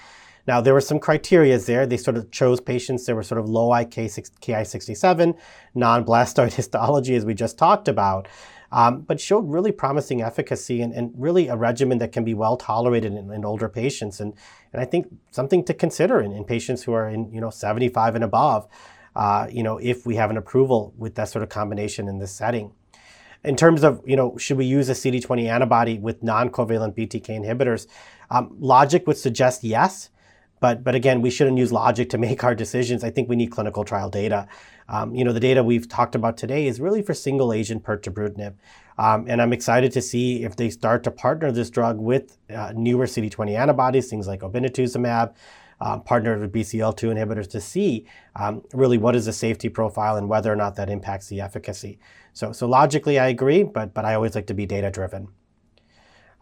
[0.47, 1.87] Now, there were some criteria there.
[1.87, 5.39] They sort of chose patients that were sort of low Ki67,
[5.75, 8.29] non-blastoid histology, as we just talked about
[8.73, 12.57] um, but showed really promising efficacy and, and, really a regimen that can be well
[12.57, 14.19] tolerated in, in older patients.
[14.19, 14.33] And,
[14.73, 18.15] and I think something to consider in, in patients who are in, you know, 75
[18.15, 18.67] and above,
[19.15, 22.33] uh, you know, if we have an approval with that sort of combination in this
[22.33, 22.73] setting.
[23.45, 27.87] In terms of, you know, should we use a CD20 antibody with non-covalent BTK inhibitors?
[28.31, 30.11] Um, logic would suggest yes.
[30.63, 33.03] But, but again, we shouldn't use logic to make our decisions.
[33.03, 34.47] I think we need clinical trial data.
[34.89, 38.55] Um, you know, the data we've talked about today is really for single agent pirtobrutinib.
[38.97, 42.73] Um, and I'm excited to see if they start to partner this drug with uh,
[42.77, 45.35] newer CD20 antibodies, things like obinutuzumab,
[45.81, 48.07] uh, partnered with BCL2 inhibitors to see
[48.37, 51.99] um, really what is the safety profile and whether or not that impacts the efficacy.
[52.35, 55.29] So, so logically, I agree, but, but I always like to be data driven.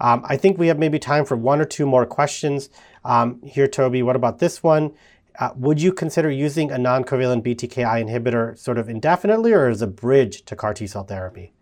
[0.00, 2.70] Um, I think we have maybe time for one or two more questions.
[3.04, 4.92] Um, here, Toby, what about this one?
[5.38, 9.86] Uh, would you consider using a non-covalent BTKI inhibitor sort of indefinitely or as a
[9.86, 11.52] bridge to CAR T cell therapy?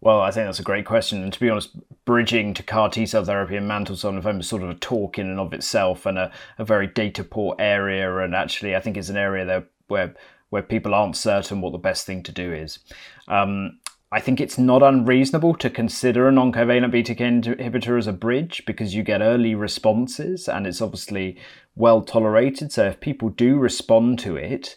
[0.00, 1.22] Well, I think that's a great question.
[1.22, 1.70] And to be honest,
[2.04, 5.18] bridging to CAR T cell therapy and mantle cell lymphoma is sort of a talk
[5.18, 8.18] in and of itself and a, a very data poor area.
[8.18, 10.14] And actually, I think it's an area that where
[10.50, 12.78] where people aren't certain what the best thing to do is.
[13.26, 13.80] Um,
[14.12, 18.94] I think it's not unreasonable to consider a non-covalent BTK inhibitor as a bridge because
[18.94, 21.36] you get early responses and it's obviously
[21.74, 22.70] well tolerated.
[22.70, 24.76] So if people do respond to it,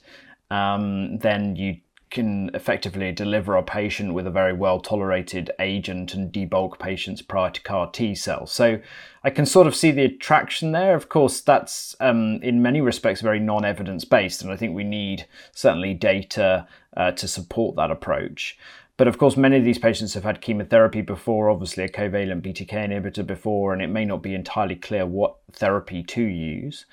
[0.50, 1.78] um, then you
[2.10, 7.52] can effectively deliver a patient with a very well tolerated agent and debulk patients prior
[7.52, 8.52] to CAR T cells.
[8.52, 8.80] So
[9.24, 10.96] I can sort of see the attraction there.
[10.96, 14.84] Of course, that's um, in many respects very non evidence based, and I think we
[14.84, 16.68] need certainly data
[16.98, 18.58] uh, to support that approach.
[19.00, 22.74] But of course, many of these patients have had chemotherapy before, obviously a covalent BTK
[22.74, 26.86] inhibitor before, and it may not be entirely clear what therapy to use.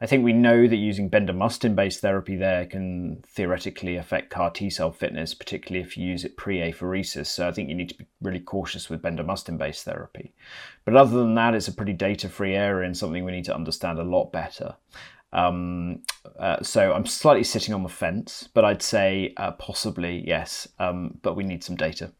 [0.00, 4.70] I think we know that using bendamustine based therapy there can theoretically affect CAR T
[4.70, 7.28] cell fitness, particularly if you use it pre apheresis.
[7.28, 10.32] So I think you need to be really cautious with bendamustine based therapy.
[10.84, 13.54] But other than that, it's a pretty data free area and something we need to
[13.54, 14.74] understand a lot better.
[15.32, 16.02] Um,
[16.38, 21.18] uh, so I'm slightly sitting on the fence, but I'd say uh, possibly yes, um,
[21.22, 22.12] but we need some data.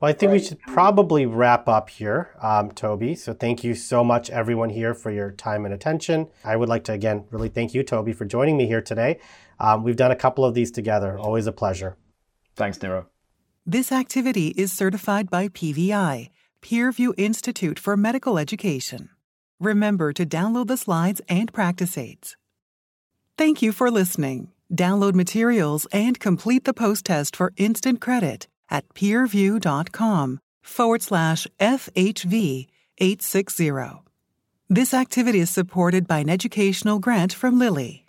[0.00, 3.14] Well, I think we should probably wrap up here, um, Toby.
[3.14, 6.28] So thank you so much, everyone here, for your time and attention.
[6.42, 9.20] I would like to, again, really thank you, Toby, for joining me here today.
[9.58, 11.18] Um, we've done a couple of these together.
[11.18, 11.98] Always a pleasure.
[12.56, 13.06] Thanks, Nirav.
[13.66, 16.30] This activity is certified by PVI,
[16.62, 19.10] Peerview Institute for Medical Education.
[19.60, 22.36] Remember to download the slides and practice aids.
[23.36, 24.52] Thank you for listening.
[24.74, 32.66] Download materials and complete the post test for instant credit at peerview.com forward slash FHV
[32.98, 33.70] 860.
[34.68, 38.04] This activity is supported by an educational grant from Lilly.